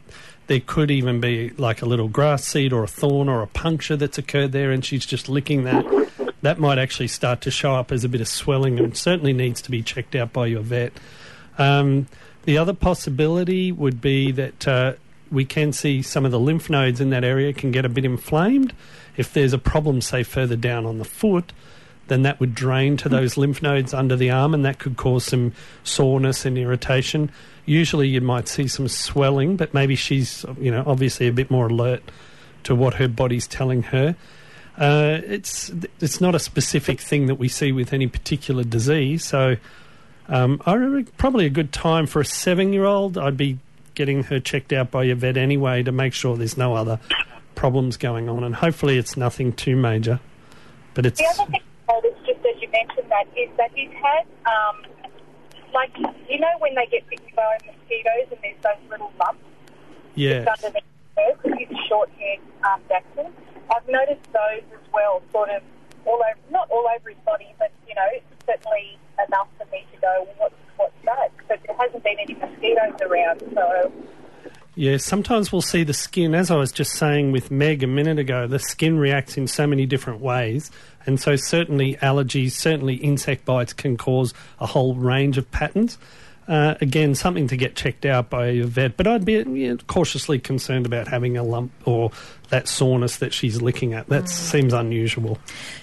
there 0.47 0.59
could 0.59 0.89
even 0.91 1.21
be 1.21 1.51
like 1.51 1.81
a 1.81 1.85
little 1.85 2.07
grass 2.07 2.43
seed 2.43 2.73
or 2.73 2.83
a 2.83 2.87
thorn 2.87 3.29
or 3.29 3.41
a 3.41 3.47
puncture 3.47 3.95
that's 3.95 4.17
occurred 4.17 4.51
there, 4.51 4.71
and 4.71 4.83
she's 4.83 5.05
just 5.05 5.29
licking 5.29 5.63
that. 5.65 5.85
That 6.41 6.59
might 6.59 6.77
actually 6.77 7.07
start 7.07 7.41
to 7.41 7.51
show 7.51 7.75
up 7.75 7.91
as 7.91 8.03
a 8.03 8.09
bit 8.09 8.21
of 8.21 8.27
swelling 8.27 8.79
and 8.79 8.95
certainly 8.95 9.33
needs 9.33 9.61
to 9.63 9.71
be 9.71 9.81
checked 9.81 10.15
out 10.15 10.31
by 10.33 10.47
your 10.47 10.61
vet. 10.61 10.93
Um, 11.57 12.07
the 12.43 12.57
other 12.57 12.73
possibility 12.73 13.71
would 13.71 14.01
be 14.01 14.31
that 14.31 14.67
uh, 14.67 14.93
we 15.31 15.45
can 15.45 15.73
see 15.73 16.01
some 16.01 16.25
of 16.25 16.31
the 16.31 16.39
lymph 16.39 16.69
nodes 16.69 17.01
in 17.01 17.09
that 17.09 17.23
area 17.23 17.53
can 17.53 17.71
get 17.71 17.85
a 17.85 17.89
bit 17.89 18.05
inflamed. 18.05 18.73
If 19.17 19.33
there's 19.33 19.53
a 19.53 19.57
problem, 19.57 20.01
say, 20.01 20.23
further 20.23 20.55
down 20.55 20.85
on 20.85 20.97
the 20.97 21.05
foot, 21.05 21.51
then 22.07 22.23
that 22.23 22.39
would 22.39 22.55
drain 22.55 22.97
to 22.97 23.09
those 23.09 23.37
lymph 23.37 23.61
nodes 23.61 23.93
under 23.93 24.15
the 24.15 24.31
arm 24.31 24.53
and 24.53 24.65
that 24.65 24.79
could 24.79 24.97
cause 24.97 25.25
some 25.25 25.53
soreness 25.83 26.45
and 26.45 26.57
irritation. 26.57 27.29
Usually 27.65 28.07
you 28.07 28.21
might 28.21 28.47
see 28.47 28.67
some 28.67 28.87
swelling, 28.87 29.57
but 29.57 29.73
maybe 29.73 29.95
she's, 29.95 30.45
you 30.59 30.71
know, 30.71 30.83
obviously 30.87 31.27
a 31.27 31.33
bit 31.33 31.51
more 31.51 31.67
alert 31.67 32.01
to 32.63 32.73
what 32.73 32.95
her 32.95 33.07
body's 33.07 33.47
telling 33.47 33.83
her. 33.83 34.15
Uh, 34.79 35.19
it's 35.25 35.71
it's 35.99 36.21
not 36.21 36.35
a 36.35 36.39
specific 36.39 37.01
thing 37.01 37.25
that 37.25 37.35
we 37.35 37.49
see 37.49 37.73
with 37.73 37.91
any 37.91 38.07
particular 38.07 38.63
disease. 38.63 39.25
So, 39.25 39.57
um, 40.29 40.61
I 40.65 40.73
remember 40.73 41.11
probably 41.17 41.45
a 41.45 41.49
good 41.49 41.73
time 41.73 42.07
for 42.07 42.21
a 42.21 42.25
seven-year-old. 42.25 43.17
I'd 43.17 43.35
be 43.35 43.59
getting 43.93 44.23
her 44.23 44.39
checked 44.39 44.71
out 44.71 44.89
by 44.89 45.03
your 45.03 45.17
vet 45.17 45.35
anyway 45.35 45.83
to 45.83 45.91
make 45.91 46.13
sure 46.13 46.37
there's 46.37 46.55
no 46.57 46.75
other 46.75 47.01
problems 47.55 47.97
going 47.97 48.29
on, 48.29 48.45
and 48.45 48.55
hopefully 48.55 48.97
it's 48.97 49.17
nothing 49.17 49.51
too 49.51 49.75
major. 49.75 50.21
But 50.93 51.05
it's 51.05 51.19
The 51.19 51.25
other 51.25 51.51
thing 51.51 51.61
I 51.89 51.93
noticed, 51.93 52.25
just 52.25 52.39
as 52.39 52.61
you 52.61 52.69
mentioned 52.69 53.09
that, 53.09 53.27
is 53.35 53.49
that 53.57 53.71
he's 53.75 53.91
had, 53.91 54.25
um, 54.45 54.85
like, 55.73 55.91
you 56.29 56.39
know, 56.39 56.53
when 56.59 56.73
they 56.75 56.85
get 56.85 57.07
bitten 57.09 57.27
by 57.35 57.57
mosquitoes 57.65 58.31
and 58.31 58.39
there's 58.41 58.55
those 58.63 58.89
little 58.89 59.11
lumps 59.19 59.43
yeah, 60.15 60.45
underneath 60.47 60.83
because 61.15 61.57
he's 61.57 61.69
a 61.69 61.87
short-haired 61.89 62.39
um, 62.63 62.81
dachshund. 62.87 63.33
I've 63.75 63.87
noticed 63.87 64.25
those 64.33 64.63
as 64.73 64.93
well, 64.93 65.21
sort 65.31 65.49
of 65.49 65.61
all 66.05 66.15
over, 66.15 66.39
not 66.51 66.69
all 66.69 66.85
over 66.95 67.09
his 67.09 67.17
body, 67.25 67.53
but, 67.59 67.71
you 67.87 67.95
know, 67.95 68.07
certainly 68.45 68.97
enough 69.27 69.47
for 69.57 69.65
me 69.71 69.85
to 69.93 70.01
go, 70.01 70.27
what's, 70.37 70.55
what's 70.77 70.93
that? 71.05 71.31
But 71.47 71.59
there 71.65 71.75
hasn't 71.77 72.03
been 72.03 72.19
any 72.19 72.33
mosquitoes 72.33 73.01
around, 73.01 73.43
so... 73.53 73.91
Yeah, 74.75 74.95
sometimes 74.95 75.51
we'll 75.51 75.61
see 75.61 75.83
the 75.83 75.93
skin, 75.93 76.33
as 76.33 76.49
I 76.49 76.55
was 76.55 76.71
just 76.71 76.93
saying 76.93 77.33
with 77.33 77.51
Meg 77.51 77.83
a 77.83 77.87
minute 77.87 78.17
ago, 78.17 78.47
the 78.47 78.59
skin 78.59 78.97
reacts 78.97 79.35
in 79.35 79.47
so 79.47 79.67
many 79.67 79.85
different 79.85 80.21
ways. 80.21 80.71
And 81.05 81.19
so, 81.19 81.35
certainly, 81.35 81.95
allergies, 81.95 82.51
certainly 82.51 82.95
insect 82.95 83.43
bites 83.43 83.73
can 83.73 83.97
cause 83.97 84.33
a 84.59 84.65
whole 84.65 84.95
range 84.95 85.37
of 85.37 85.51
patterns. 85.51 85.97
Uh, 86.49 86.73
again, 86.81 87.13
something 87.13 87.47
to 87.47 87.55
get 87.55 87.75
checked 87.75 88.07
out 88.07 88.31
by 88.31 88.49
your 88.49 88.65
vet, 88.65 88.97
but 88.97 89.05
I'd 89.05 89.23
be 89.23 89.33
you 89.33 89.69
know, 89.69 89.77
cautiously 89.85 90.39
concerned 90.39 90.87
about 90.87 91.07
having 91.07 91.37
a 91.37 91.43
lump 91.43 91.71
or 91.85 92.09
that 92.49 92.67
soreness 92.67 93.17
that 93.17 93.33
she's 93.35 93.61
licking 93.61 93.93
at. 93.93 94.07
That 94.07 94.27
seems 94.27 94.73
unusual. 94.73 95.37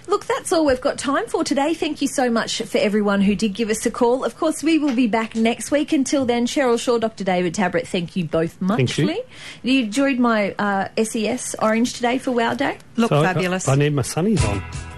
Look, 0.09 0.24
that's 0.24 0.52
all 0.52 0.66
we've 0.66 0.81
got 0.81 0.98
time 0.98 1.29
for 1.29 1.44
today. 1.44 1.72
Thank 1.72 2.02
you 2.02 2.09
so 2.09 2.29
much 2.31 2.62
for 2.62 2.79
everyone 2.79 3.20
who 3.20 3.37
did 3.37 3.55
give 3.55 3.70
us 3.70 3.87
a 3.87 3.92
call. 3.92 4.24
Of 4.24 4.37
course, 4.37 4.64
we 4.64 4.79
will 4.79 4.94
be 4.96 5.07
back 5.07 5.37
next 5.37 5.70
week. 5.70 5.92
Until 5.92 6.24
then, 6.24 6.46
Cheryl 6.46 6.81
Shaw, 6.81 6.98
Dr. 6.98 7.22
David 7.22 7.55
Tabrett, 7.55 7.87
thank 7.87 8.16
you 8.16 8.24
both 8.24 8.61
muchly. 8.61 9.20
you. 9.62 9.85
enjoyed 9.85 10.18
my 10.18 10.52
uh, 10.59 10.88
SES 11.00 11.55
orange 11.62 11.92
today 11.94 12.18
for 12.18 12.33
Wow 12.33 12.55
Day? 12.55 12.79
Look 12.96 13.11
So 13.11 13.20
I- 13.20 13.33
fabulous. 13.33 13.68
I, 13.68 13.76
need 13.76 13.94
my 13.94 14.02
sunnies 14.02 14.44
on. 14.48 14.96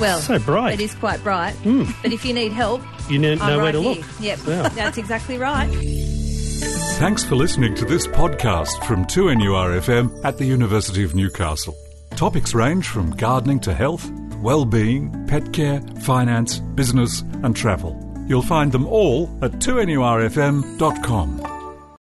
Well, 0.00 0.18
So 0.20 0.38
bright. 0.38 0.74
It 0.74 0.80
is 0.82 0.94
quite 0.94 1.22
bright. 1.22 1.54
Mm. 1.64 1.92
But 2.02 2.12
if 2.12 2.24
you 2.24 2.32
need 2.34 2.52
help, 2.52 2.82
You 3.08 3.18
know, 3.18 3.32
I'm 3.32 3.38
know 3.38 3.58
where 3.58 3.72
to 3.72 3.80
here. 3.80 3.94
look. 3.94 4.04
Yep, 4.20 4.38
Yeah. 4.46 4.68
that's 4.74 4.98
exactly 4.98 5.38
right. 5.38 5.68
Thanks 6.98 7.24
for 7.24 7.36
listening 7.36 7.74
to 7.76 7.84
this 7.84 8.06
podcast 8.08 8.84
from 8.84 9.04
2NURFM 9.06 10.24
at 10.24 10.36
the 10.38 10.44
University 10.44 11.04
of 11.04 11.14
Newcastle. 11.14 11.76
Topics 12.16 12.54
range 12.54 12.88
from 12.88 13.10
gardening 13.12 13.60
to 13.60 13.72
health, 13.72 14.10
well-being, 14.42 15.26
pet 15.28 15.52
care, 15.52 15.80
finance, 16.02 16.58
business 16.74 17.20
and 17.44 17.54
travel. 17.54 17.96
You'll 18.26 18.42
find 18.42 18.72
them 18.72 18.86
all 18.86 19.28
at 19.42 19.52
2NURFM.com. 19.60 21.57